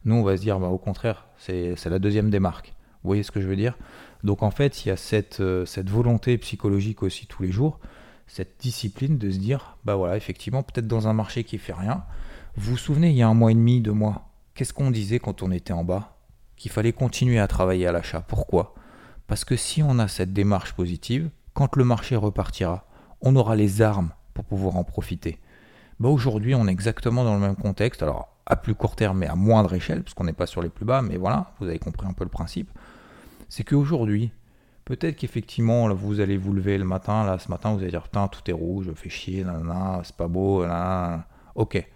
nous 0.04 0.14
on 0.14 0.22
va 0.22 0.36
se 0.36 0.42
dire 0.42 0.58
bah, 0.58 0.68
au 0.68 0.78
contraire, 0.78 1.26
c'est 1.38 1.84
la 1.86 1.98
deuxième 1.98 2.30
démarque. 2.30 2.74
Vous 3.02 3.08
voyez 3.08 3.22
ce 3.22 3.30
que 3.30 3.40
je 3.40 3.48
veux 3.48 3.56
dire? 3.56 3.76
Donc 4.22 4.42
en 4.42 4.50
fait 4.50 4.84
il 4.84 4.88
y 4.88 4.92
a 4.92 4.96
cette, 4.96 5.40
euh, 5.40 5.66
cette 5.66 5.90
volonté 5.90 6.38
psychologique 6.38 7.02
aussi 7.02 7.26
tous 7.26 7.42
les 7.42 7.50
jours, 7.50 7.80
cette 8.26 8.60
discipline 8.60 9.18
de 9.18 9.30
se 9.30 9.38
dire 9.38 9.76
bah 9.84 9.96
voilà 9.96 10.16
effectivement 10.16 10.62
peut-être 10.62 10.86
dans 10.86 11.08
un 11.08 11.12
marché 11.12 11.44
qui 11.44 11.58
fait 11.58 11.72
rien. 11.72 12.04
Vous 12.56 12.72
vous 12.72 12.76
souvenez 12.76 13.10
il 13.10 13.16
y 13.16 13.22
a 13.22 13.28
un 13.28 13.34
mois 13.34 13.50
et 13.50 13.54
demi, 13.54 13.80
deux 13.80 13.92
mois, 13.92 14.28
qu'est-ce 14.54 14.72
qu'on 14.72 14.90
disait 14.90 15.18
quand 15.18 15.42
on 15.42 15.50
était 15.50 15.72
en 15.72 15.84
bas? 15.84 16.16
Qu'il 16.56 16.70
fallait 16.70 16.92
continuer 16.92 17.40
à 17.40 17.48
travailler 17.48 17.86
à 17.86 17.92
l'achat. 17.92 18.20
Pourquoi? 18.20 18.74
Parce 19.26 19.44
que 19.44 19.56
si 19.56 19.82
on 19.82 19.98
a 19.98 20.06
cette 20.06 20.32
démarche 20.32 20.74
positive, 20.74 21.30
quand 21.54 21.74
le 21.76 21.84
marché 21.84 22.14
repartira, 22.14 22.86
on 23.20 23.34
aura 23.34 23.56
les 23.56 23.82
armes 23.82 24.12
pour 24.34 24.44
pouvoir 24.44 24.76
en 24.76 24.84
profiter. 24.84 25.38
Bah 25.98 26.08
aujourd'hui, 26.08 26.54
on 26.54 26.68
est 26.68 26.72
exactement 26.72 27.24
dans 27.24 27.34
le 27.34 27.40
même 27.40 27.56
contexte, 27.56 28.02
alors 28.02 28.31
à 28.46 28.56
plus 28.56 28.74
court 28.74 28.96
terme, 28.96 29.18
mais 29.18 29.26
à 29.26 29.34
moindre 29.34 29.74
échelle, 29.74 30.02
parce 30.02 30.14
qu'on 30.14 30.24
n'est 30.24 30.32
pas 30.32 30.46
sur 30.46 30.62
les 30.62 30.68
plus 30.68 30.84
bas, 30.84 31.02
mais 31.02 31.16
voilà, 31.16 31.52
vous 31.60 31.66
avez 31.66 31.78
compris 31.78 32.06
un 32.06 32.12
peu 32.12 32.24
le 32.24 32.30
principe. 32.30 32.70
C'est 33.48 33.64
qu'aujourd'hui, 33.64 34.32
peut-être 34.84 35.16
qu'effectivement, 35.16 35.92
vous 35.94 36.20
allez 36.20 36.36
vous 36.36 36.52
lever 36.52 36.78
le 36.78 36.84
matin, 36.84 37.24
là, 37.24 37.38
ce 37.38 37.48
matin, 37.48 37.72
vous 37.72 37.80
allez 37.80 37.90
dire, 37.90 38.02
putain, 38.02 38.28
tout 38.28 38.42
est 38.50 38.54
rouge, 38.54 38.86
je 38.88 38.92
fais 38.92 39.10
chier, 39.10 39.44
c'est 40.04 40.16
pas 40.16 40.28
beau, 40.28 40.64
là, 40.64 41.26
ok. 41.54 41.86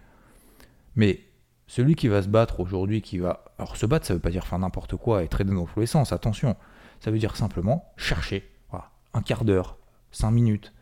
Mais 0.95 1.21
celui 1.67 1.95
qui 1.95 2.09
va 2.09 2.23
se 2.23 2.29
battre 2.29 2.61
aujourd'hui, 2.61 3.03
qui 3.03 3.19
va. 3.19 3.45
Alors, 3.59 3.77
se 3.77 3.87
battre, 3.87 4.07
ça 4.07 4.15
veut 4.15 4.21
pas 4.21 4.31
dire 4.31 4.47
faire 4.47 4.59
n'importe 4.59 4.97
quoi 4.97 5.25
et 5.25 5.29
trader 5.29 5.53
dans 5.53 5.67
tous 5.67 5.81
les 5.81 5.87
sens, 5.87 6.13
attention. 6.13 6.57
Ça 7.01 7.11
veut 7.11 7.19
dire 7.19 7.37
simplement 7.37 7.93
chercher, 7.97 8.51
un 9.15 9.23
quart 9.23 9.45
d'heure, 9.45 9.79
cinq 10.13 10.31
minutes, 10.31 10.73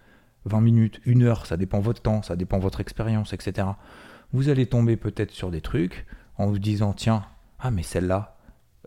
20 0.44 0.61
minutes, 0.61 1.00
une 1.07 1.22
heure, 1.22 1.46
ça 1.46 1.57
dépend 1.57 1.81
votre 1.81 2.03
temps, 2.03 2.22
ça 2.22 2.37
dépend 2.37 2.59
votre 2.59 2.81
expérience, 2.81 3.33
etc. 3.33 3.68
Vous 4.35 4.49
allez 4.49 4.66
tomber 4.66 4.97
peut-être 4.97 5.31
sur 5.31 5.53
des 5.53 5.61
trucs 5.61 6.07
en 6.38 6.49
vous 6.49 6.59
disant 6.59 6.92
tiens, 6.92 7.25
ah 7.61 7.70
mais 7.70 7.85
celle-là, 7.85 8.37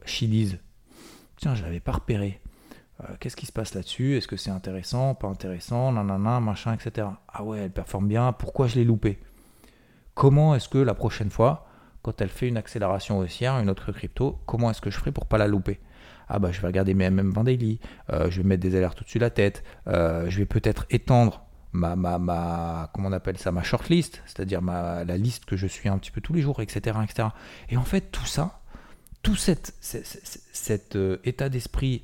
Chili's, 0.03 0.57
tiens, 1.37 1.55
je 1.55 1.63
l'avais 1.63 1.79
pas 1.79 1.93
repéré. 1.93 2.41
Euh, 2.99 3.13
qu'est-ce 3.17 3.37
qui 3.37 3.45
se 3.45 3.53
passe 3.53 3.73
là-dessus? 3.73 4.17
Est-ce 4.17 4.27
que 4.27 4.35
c'est 4.35 4.49
intéressant, 4.51 5.15
pas 5.15 5.29
intéressant, 5.29 5.93
nanana, 5.93 6.41
machin, 6.41 6.73
etc. 6.73 7.07
Ah 7.29 7.45
ouais, 7.45 7.59
elle 7.59 7.71
performe 7.71 8.09
bien, 8.09 8.33
pourquoi 8.33 8.67
je 8.67 8.75
l'ai 8.75 8.83
loupé 8.83 9.19
Comment 10.15 10.53
est-ce 10.53 10.67
que 10.67 10.79
la 10.79 10.93
prochaine 10.93 11.29
fois, 11.29 11.69
quand 12.01 12.19
elle 12.19 12.27
fait 12.27 12.49
une 12.49 12.57
accélération 12.57 13.19
haussière, 13.19 13.57
une 13.57 13.69
autre 13.69 13.93
crypto, 13.93 14.41
comment 14.47 14.69
est-ce 14.69 14.81
que 14.81 14.89
je 14.89 14.97
ferai 14.97 15.13
pour 15.13 15.27
pas 15.27 15.37
la 15.37 15.47
louper? 15.47 15.79
Ah 16.27 16.39
bah 16.39 16.51
je 16.51 16.59
vais 16.59 16.67
regarder 16.67 16.93
mes 16.93 17.09
MM20 17.09 17.45
daily, 17.45 17.79
euh, 18.11 18.29
je 18.29 18.41
vais 18.41 18.47
mettre 18.49 18.63
des 18.63 18.75
alertes 18.75 18.99
au-dessus 18.99 19.19
de 19.19 19.23
la 19.23 19.29
tête, 19.29 19.63
euh, 19.87 20.29
je 20.29 20.39
vais 20.39 20.45
peut-être 20.45 20.85
étendre 20.89 21.46
ma, 21.77 21.95
ma, 21.95 22.17
ma, 22.17 22.89
comment 22.93 23.09
on 23.09 23.13
appelle 23.13 23.37
ça, 23.37 23.51
ma 23.51 23.63
shortlist, 23.63 24.21
c'est-à-dire 24.25 24.61
ma, 24.61 25.03
la 25.03 25.17
liste 25.17 25.45
que 25.45 25.55
je 25.55 25.67
suis 25.67 25.87
un 25.87 25.97
petit 25.97 26.11
peu 26.11 26.19
tous 26.19 26.33
les 26.33 26.41
jours, 26.41 26.61
etc. 26.61 26.97
etc. 27.03 27.29
Et 27.69 27.77
en 27.77 27.83
fait, 27.83 28.11
tout 28.11 28.25
ça, 28.25 28.61
tout 29.21 29.35
cet, 29.35 29.73
cet, 29.79 30.97
état 31.23 31.49
d'esprit, 31.49 32.03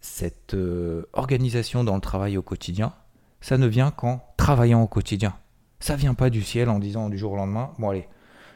cette 0.00 0.54
euh, 0.54 1.04
organisation 1.12 1.84
dans 1.84 1.94
le 1.94 2.00
travail 2.00 2.36
au 2.36 2.42
quotidien, 2.42 2.92
ça 3.40 3.58
ne 3.58 3.66
vient 3.66 3.90
qu'en 3.90 4.24
travaillant 4.36 4.82
au 4.82 4.88
quotidien. 4.88 5.36
Ça 5.80 5.94
vient 5.94 6.14
pas 6.14 6.30
du 6.30 6.42
ciel 6.42 6.68
en 6.68 6.78
disant 6.78 7.08
du 7.08 7.18
jour 7.18 7.32
au 7.32 7.36
lendemain, 7.36 7.72
bon 7.78 7.90
allez, 7.90 8.08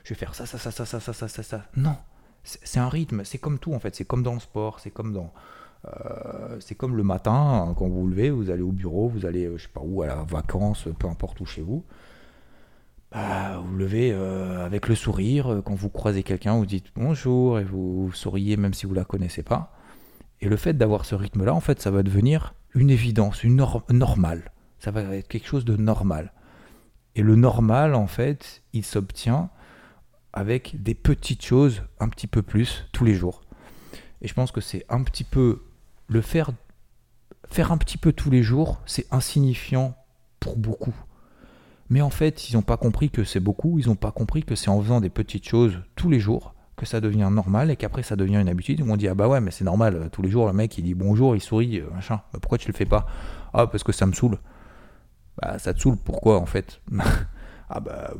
je 0.04 0.10
vais 0.10 0.18
faire 0.18 0.34
ça, 0.34 0.46
ça, 0.46 0.58
ça, 0.58 0.70
ça, 0.72 0.86
ça, 0.86 1.00
ça, 1.00 1.28
ça, 1.28 1.42
ça. 1.42 1.66
Non, 1.76 1.96
c'est 2.42 2.80
un 2.80 2.88
rythme, 2.88 3.24
c'est 3.24 3.38
comme 3.38 3.58
tout 3.58 3.74
en 3.74 3.78
fait, 3.78 3.94
c'est 3.94 4.04
comme 4.04 4.22
dans 4.22 4.34
le 4.34 4.40
sport, 4.40 4.80
c'est 4.80 4.90
comme 4.90 5.12
dans, 5.12 5.32
euh, 5.86 6.56
c'est 6.60 6.74
comme 6.74 6.96
le 6.96 7.02
matin, 7.02 7.32
hein, 7.32 7.74
quand 7.76 7.88
vous 7.88 8.02
vous 8.02 8.06
levez, 8.06 8.30
vous 8.30 8.50
allez 8.50 8.62
au 8.62 8.70
bureau, 8.70 9.08
vous 9.08 9.26
allez, 9.26 9.46
euh, 9.46 9.56
je 9.56 9.64
sais 9.64 9.72
pas 9.72 9.82
où, 9.82 10.02
à 10.02 10.06
la 10.06 10.22
vacances, 10.22 10.86
peu 10.98 11.08
importe 11.08 11.40
où 11.40 11.46
chez 11.46 11.62
vous. 11.62 11.84
Bah, 13.10 13.58
vous, 13.58 13.68
vous 13.68 13.76
levez 13.76 14.12
euh, 14.12 14.64
avec 14.64 14.88
le 14.88 14.94
sourire. 14.94 15.62
Quand 15.64 15.74
vous 15.74 15.90
croisez 15.90 16.22
quelqu'un, 16.22 16.56
vous 16.56 16.66
dites 16.66 16.86
bonjour 16.94 17.58
et 17.58 17.64
vous, 17.64 18.10
souriez 18.12 18.56
même 18.56 18.74
si 18.74 18.86
vous 18.86 18.94
la 18.94 19.04
connaissez 19.04 19.42
pas. 19.42 19.72
Et 20.40 20.48
le 20.48 20.56
fait 20.56 20.74
d'avoir 20.74 21.04
ce 21.04 21.14
rythme-là, 21.14 21.54
en 21.54 21.60
fait, 21.60 21.80
ça 21.80 21.90
va 21.90 22.02
devenir 22.02 22.54
une 22.74 22.90
évidence, 22.90 23.44
une 23.44 23.56
norme 23.56 23.82
normale. 23.90 24.52
Ça 24.78 24.90
va 24.90 25.02
être 25.16 25.28
quelque 25.28 25.46
chose 25.46 25.64
de 25.64 25.76
normal. 25.76 26.32
Et 27.14 27.22
le 27.22 27.36
normal, 27.36 27.94
en 27.94 28.06
fait, 28.06 28.62
il 28.72 28.84
s'obtient 28.84 29.50
avec 30.32 30.82
des 30.82 30.94
petites 30.94 31.44
choses 31.44 31.82
un 32.00 32.08
petit 32.08 32.26
peu 32.26 32.42
plus 32.42 32.88
tous 32.92 33.04
les 33.04 33.14
jours. 33.14 33.42
Et 34.22 34.28
je 34.28 34.34
pense 34.34 34.50
que 34.50 34.60
c'est 34.60 34.84
un 34.88 35.02
petit 35.02 35.24
peu 35.24 35.60
le 36.12 36.20
faire, 36.20 36.50
faire 37.48 37.72
un 37.72 37.78
petit 37.78 37.98
peu 37.98 38.12
tous 38.12 38.30
les 38.30 38.42
jours, 38.42 38.80
c'est 38.86 39.06
insignifiant 39.10 39.94
pour 40.40 40.56
beaucoup. 40.56 40.94
Mais 41.88 42.00
en 42.00 42.10
fait, 42.10 42.48
ils 42.48 42.54
n'ont 42.54 42.62
pas 42.62 42.76
compris 42.76 43.10
que 43.10 43.24
c'est 43.24 43.40
beaucoup, 43.40 43.78
ils 43.78 43.88
n'ont 43.88 43.96
pas 43.96 44.12
compris 44.12 44.42
que 44.44 44.54
c'est 44.54 44.70
en 44.70 44.80
faisant 44.80 45.00
des 45.00 45.10
petites 45.10 45.46
choses 45.46 45.78
tous 45.96 46.10
les 46.10 46.20
jours 46.20 46.54
que 46.76 46.86
ça 46.86 47.00
devient 47.00 47.28
normal 47.30 47.70
et 47.70 47.76
qu'après 47.76 48.02
ça 48.02 48.16
devient 48.16 48.36
une 48.36 48.48
habitude. 48.48 48.82
On 48.86 48.96
dit 48.96 49.08
ah 49.08 49.14
bah 49.14 49.28
ouais 49.28 49.40
mais 49.40 49.50
c'est 49.50 49.64
normal, 49.64 50.08
tous 50.10 50.22
les 50.22 50.30
jours 50.30 50.46
le 50.46 50.52
mec 50.52 50.76
il 50.78 50.84
dit 50.84 50.94
bonjour, 50.94 51.36
il 51.36 51.40
sourit, 51.40 51.80
euh, 51.80 51.90
machin. 51.92 52.20
pourquoi 52.40 52.58
tu 52.58 52.68
le 52.68 52.74
fais 52.74 52.86
pas 52.86 53.06
Ah 53.52 53.66
parce 53.66 53.84
que 53.84 53.92
ça 53.92 54.06
me 54.06 54.12
saoule. 54.12 54.38
Bah 55.40 55.58
ça 55.58 55.74
te 55.74 55.80
saoule, 55.80 55.96
pourquoi 55.96 56.38
en 56.40 56.46
fait? 56.46 56.80
Ah 57.74 57.80
bah 57.80 58.12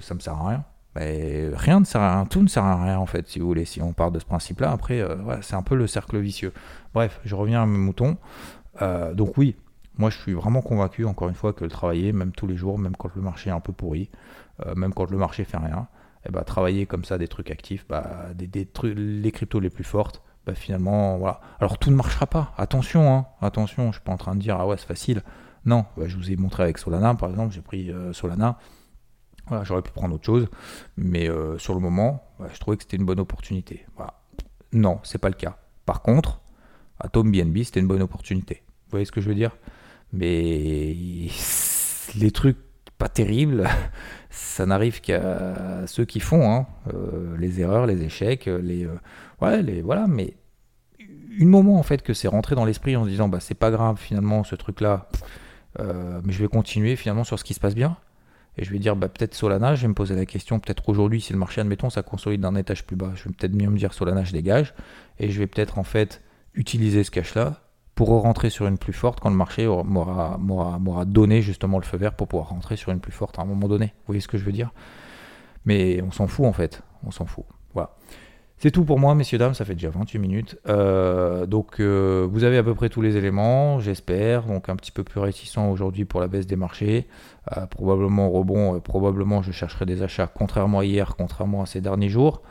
ça 0.00 0.14
me 0.14 0.20
sert 0.20 0.34
à 0.34 0.48
rien 0.48 0.64
rien 0.98 1.80
ne 1.80 1.84
sert 1.84 2.00
à 2.00 2.16
rien, 2.16 2.26
tout 2.26 2.42
ne 2.42 2.48
sert 2.48 2.64
à 2.64 2.82
rien 2.82 2.98
en 2.98 3.06
fait, 3.06 3.28
si 3.28 3.38
vous 3.38 3.46
voulez, 3.46 3.64
si 3.64 3.82
on 3.82 3.92
part 3.92 4.10
de 4.10 4.18
ce 4.18 4.24
principe-là. 4.24 4.70
Après, 4.70 5.00
euh, 5.00 5.16
c'est 5.42 5.56
un 5.56 5.62
peu 5.62 5.74
le 5.74 5.86
cercle 5.86 6.18
vicieux. 6.18 6.52
Bref, 6.94 7.20
je 7.24 7.34
reviens 7.34 7.62
à 7.62 7.66
mes 7.66 7.78
moutons. 7.78 8.16
Euh, 8.82 9.14
donc 9.14 9.36
oui, 9.36 9.56
moi 9.98 10.10
je 10.10 10.18
suis 10.18 10.32
vraiment 10.32 10.62
convaincu, 10.62 11.04
encore 11.04 11.28
une 11.28 11.34
fois, 11.34 11.52
que 11.52 11.64
le 11.64 11.70
travailler, 11.70 12.12
même 12.12 12.32
tous 12.32 12.46
les 12.46 12.56
jours, 12.56 12.78
même 12.78 12.96
quand 12.96 13.14
le 13.14 13.22
marché 13.22 13.50
est 13.50 13.52
un 13.52 13.60
peu 13.60 13.72
pourri, 13.72 14.10
euh, 14.64 14.74
même 14.74 14.92
quand 14.92 15.10
le 15.10 15.18
marché 15.18 15.44
fait 15.44 15.56
rien, 15.56 15.88
et 16.24 16.28
eh 16.28 16.32
bah, 16.32 16.42
travailler 16.42 16.86
comme 16.86 17.04
ça 17.04 17.18
des 17.18 17.28
trucs 17.28 17.50
actifs, 17.50 17.86
bah, 17.88 18.26
des, 18.34 18.66
trucs, 18.66 18.94
les 18.96 19.32
cryptos 19.32 19.60
les 19.60 19.70
plus 19.70 19.84
fortes, 19.84 20.22
bah, 20.46 20.54
finalement, 20.54 21.18
voilà. 21.18 21.40
Alors 21.60 21.78
tout 21.78 21.90
ne 21.90 21.96
marchera 21.96 22.26
pas, 22.26 22.52
attention, 22.56 23.12
hein, 23.12 23.26
attention, 23.40 23.92
je 23.92 23.98
suis 23.98 24.04
pas 24.04 24.12
en 24.12 24.16
train 24.16 24.34
de 24.34 24.40
dire, 24.40 24.56
ah 24.58 24.66
ouais, 24.66 24.76
c'est 24.76 24.86
facile. 24.86 25.22
Non, 25.64 25.84
bah, 25.96 26.04
je 26.06 26.16
vous 26.16 26.30
ai 26.30 26.36
montré 26.36 26.62
avec 26.62 26.78
Solana, 26.78 27.14
par 27.14 27.30
exemple, 27.30 27.52
j'ai 27.54 27.60
pris 27.60 27.92
Solana 28.12 28.58
voilà, 29.48 29.64
j'aurais 29.64 29.82
pu 29.82 29.92
prendre 29.92 30.14
autre 30.14 30.24
chose, 30.24 30.48
mais 30.96 31.28
euh, 31.28 31.56
sur 31.58 31.74
le 31.74 31.80
moment, 31.80 32.22
bah, 32.38 32.48
je 32.52 32.58
trouvais 32.58 32.76
que 32.76 32.82
c'était 32.82 32.96
une 32.96 33.04
bonne 33.04 33.20
opportunité. 33.20 33.86
Voilà. 33.96 34.14
Non, 34.72 34.98
c'est 35.04 35.18
pas 35.18 35.28
le 35.28 35.34
cas. 35.34 35.56
Par 35.84 36.02
contre, 36.02 36.40
Atom 36.98 37.30
BNB, 37.30 37.62
c'était 37.62 37.80
une 37.80 37.86
bonne 37.86 38.02
opportunité. 38.02 38.62
Vous 38.66 38.92
voyez 38.92 39.04
ce 39.04 39.12
que 39.12 39.20
je 39.20 39.28
veux 39.28 39.34
dire? 39.34 39.56
Mais 40.12 40.96
les 42.16 42.30
trucs 42.32 42.58
pas 42.98 43.08
terribles, 43.08 43.68
ça 44.30 44.66
n'arrive 44.66 45.00
qu'à 45.00 45.86
ceux 45.86 46.04
qui 46.04 46.18
font 46.18 46.50
hein. 46.50 46.66
euh, 46.92 47.36
les 47.38 47.60
erreurs, 47.60 47.86
les 47.86 48.02
échecs, 48.02 48.46
les, 48.46 48.84
euh, 48.84 48.98
ouais, 49.40 49.62
les 49.62 49.80
voilà. 49.80 50.06
Mais 50.08 50.34
une 51.38 51.50
moment 51.50 51.78
en 51.78 51.82
fait 51.82 52.02
que 52.02 52.14
c'est 52.14 52.28
rentré 52.28 52.56
dans 52.56 52.64
l'esprit 52.64 52.96
en 52.96 53.04
se 53.04 53.10
disant 53.10 53.28
bah 53.28 53.40
c'est 53.40 53.54
pas 53.54 53.70
grave 53.70 53.98
finalement 53.98 54.42
ce 54.42 54.56
truc 54.56 54.80
là, 54.80 55.08
mais 55.78 56.32
je 56.32 56.38
vais 56.38 56.48
continuer 56.48 56.96
finalement 56.96 57.24
sur 57.24 57.38
ce 57.38 57.44
qui 57.44 57.52
se 57.52 57.60
passe 57.60 57.74
bien 57.74 57.98
et 58.56 58.64
je 58.64 58.72
vais 58.72 58.78
dire 58.78 58.96
bah, 58.96 59.08
peut-être 59.08 59.34
Solana, 59.34 59.74
je 59.74 59.82
vais 59.82 59.88
me 59.88 59.94
poser 59.94 60.14
la 60.14 60.26
question, 60.26 60.58
peut-être 60.60 60.88
aujourd'hui, 60.88 61.20
si 61.20 61.32
le 61.32 61.38
marché, 61.38 61.60
admettons, 61.60 61.90
ça 61.90 62.02
consolide 62.02 62.40
d'un 62.40 62.54
étage 62.54 62.84
plus 62.84 62.96
bas, 62.96 63.12
je 63.14 63.24
vais 63.24 63.34
peut-être 63.34 63.54
mieux 63.54 63.68
me 63.68 63.76
dire 63.76 63.92
Solana, 63.92 64.24
je 64.24 64.32
dégage, 64.32 64.74
et 65.18 65.30
je 65.30 65.38
vais 65.38 65.46
peut-être 65.46 65.78
en 65.78 65.84
fait 65.84 66.22
utiliser 66.54 67.04
ce 67.04 67.10
cash-là 67.10 67.60
pour 67.94 68.08
rentrer 68.08 68.50
sur 68.50 68.66
une 68.66 68.76
plus 68.76 68.92
forte 68.92 69.20
quand 69.20 69.30
le 69.30 69.36
marché 69.36 69.66
m'aura 69.66 71.04
donné 71.06 71.40
justement 71.40 71.78
le 71.78 71.84
feu 71.84 71.96
vert 71.96 72.14
pour 72.14 72.28
pouvoir 72.28 72.50
rentrer 72.50 72.76
sur 72.76 72.92
une 72.92 73.00
plus 73.00 73.12
forte 73.12 73.38
à 73.38 73.42
un 73.42 73.46
moment 73.46 73.68
donné. 73.68 73.86
Vous 73.86 74.08
voyez 74.08 74.20
ce 74.20 74.28
que 74.28 74.36
je 74.36 74.44
veux 74.44 74.52
dire? 74.52 74.70
Mais 75.64 76.02
on 76.02 76.10
s'en 76.10 76.26
fout 76.26 76.44
en 76.46 76.52
fait, 76.52 76.82
on 77.04 77.10
s'en 77.10 77.24
fout. 77.24 77.44
Voilà. 77.72 77.96
C'est 78.58 78.70
tout 78.70 78.84
pour 78.84 78.98
moi, 78.98 79.14
messieurs, 79.14 79.36
dames, 79.36 79.52
ça 79.52 79.66
fait 79.66 79.74
déjà 79.74 79.90
28 79.90 80.18
minutes. 80.18 80.58
Euh, 80.66 81.44
donc, 81.44 81.78
euh, 81.78 82.26
vous 82.30 82.42
avez 82.42 82.56
à 82.56 82.62
peu 82.62 82.74
près 82.74 82.88
tous 82.88 83.02
les 83.02 83.18
éléments, 83.18 83.80
j'espère. 83.80 84.44
Donc, 84.44 84.70
un 84.70 84.76
petit 84.76 84.92
peu 84.92 85.04
plus 85.04 85.20
réticent 85.20 85.58
aujourd'hui 85.58 86.06
pour 86.06 86.20
la 86.20 86.26
baisse 86.26 86.46
des 86.46 86.56
marchés. 86.56 87.06
Euh, 87.56 87.66
probablement 87.66 88.30
rebond, 88.30 88.80
probablement 88.80 89.42
je 89.42 89.52
chercherai 89.52 89.84
des 89.84 90.02
achats, 90.02 90.26
contrairement 90.26 90.78
à 90.78 90.84
hier, 90.86 91.16
contrairement 91.16 91.62
à 91.62 91.66
ces 91.66 91.82
derniers 91.82 92.08
jours. 92.08 92.42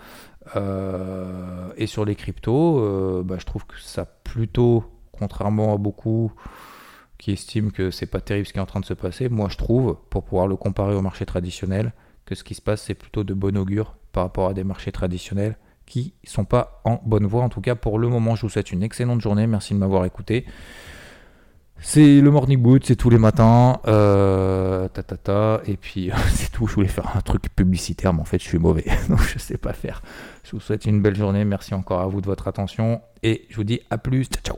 et 0.56 1.88
sur 1.88 2.06
les 2.06 2.16
cryptos, 2.16 3.24
bah, 3.24 3.38
je 3.40 3.46
trouve 3.46 3.66
que 3.66 3.80
ça 3.80 4.06
plutôt, 4.06 4.84
contrairement 5.12 5.74
à 5.74 5.78
beaucoup 5.78 6.32
qui 7.18 7.32
estiment 7.32 7.72
que 7.72 7.90
c'est 7.90 8.06
pas 8.06 8.22
terrible 8.22 8.46
ce 8.46 8.54
qui 8.54 8.60
est 8.60 8.62
en 8.62 8.68
train 8.68 8.80
de 8.80 8.86
se 8.86 8.94
passer, 8.94 9.30
moi 9.30 9.50
je 9.50 9.58
trouve, 9.58 9.98
pour 10.12 10.24
pouvoir 10.24 10.48
le 10.48 10.56
comparer 10.56 10.94
au 10.94 11.02
marché 11.02 11.26
traditionnel, 11.26 11.94
que 12.26 12.36
ce 12.36 12.44
qui 12.44 12.54
se 12.54 12.62
passe 12.62 12.84
c'est 12.84 12.94
plutôt 12.94 13.24
de 13.24 13.34
bon 13.34 13.58
augure 13.58 13.96
par 14.12 14.24
rapport 14.24 14.50
à 14.50 14.54
des 14.54 14.64
marchés 14.64 14.92
traditionnels 14.92 15.58
qui 15.86 16.14
sont 16.24 16.46
pas 16.46 16.82
en 16.84 17.00
bonne 17.06 17.26
voie. 17.26 17.44
En 17.44 17.50
tout 17.50 17.62
cas, 17.62 17.76
pour 17.76 18.00
le 18.00 18.08
moment, 18.08 18.36
je 18.36 18.42
vous 18.42 18.50
souhaite 18.50 18.72
une 18.72 18.84
excellente 18.84 19.22
journée. 19.22 19.48
Merci 19.48 19.74
de 19.74 19.80
m'avoir 19.80 20.06
écouté. 20.06 20.46
C'est 21.80 22.22
le 22.22 22.32
morning 22.32 22.62
boot, 22.62 22.84
c'est 22.86 22.96
tous 22.96 23.10
les 23.10 23.18
matins. 23.18 23.80
Euh, 23.86 24.88
et 25.66 25.78
puis 25.78 26.12
c'est 26.30 26.52
tout. 26.52 26.68
Je 26.68 26.76
voulais 26.76 26.88
faire 26.88 27.16
un 27.16 27.22
truc 27.22 27.54
publicitaire, 27.56 28.14
mais 28.14 28.22
en 28.22 28.26
fait 28.26 28.40
je 28.42 28.48
suis 28.48 28.60
mauvais, 28.60 28.86
donc 29.10 29.22
je 29.22 29.38
sais 29.38 29.58
pas 29.58 29.74
faire. 29.74 30.02
Je 30.44 30.52
vous 30.52 30.60
souhaite 30.60 30.86
une 30.86 31.02
belle 31.02 31.16
journée. 31.16 31.46
Merci 31.46 31.74
encore 31.74 32.02
à 32.02 32.08
vous 32.08 32.22
de 32.22 32.26
votre 32.26 32.48
attention 32.48 33.02
et 33.24 33.46
je 33.50 33.56
vous 33.56 33.64
dis 33.64 33.82
à 33.90 33.98
plus. 33.98 34.26
Ciao. 34.26 34.42
ciao. 34.42 34.58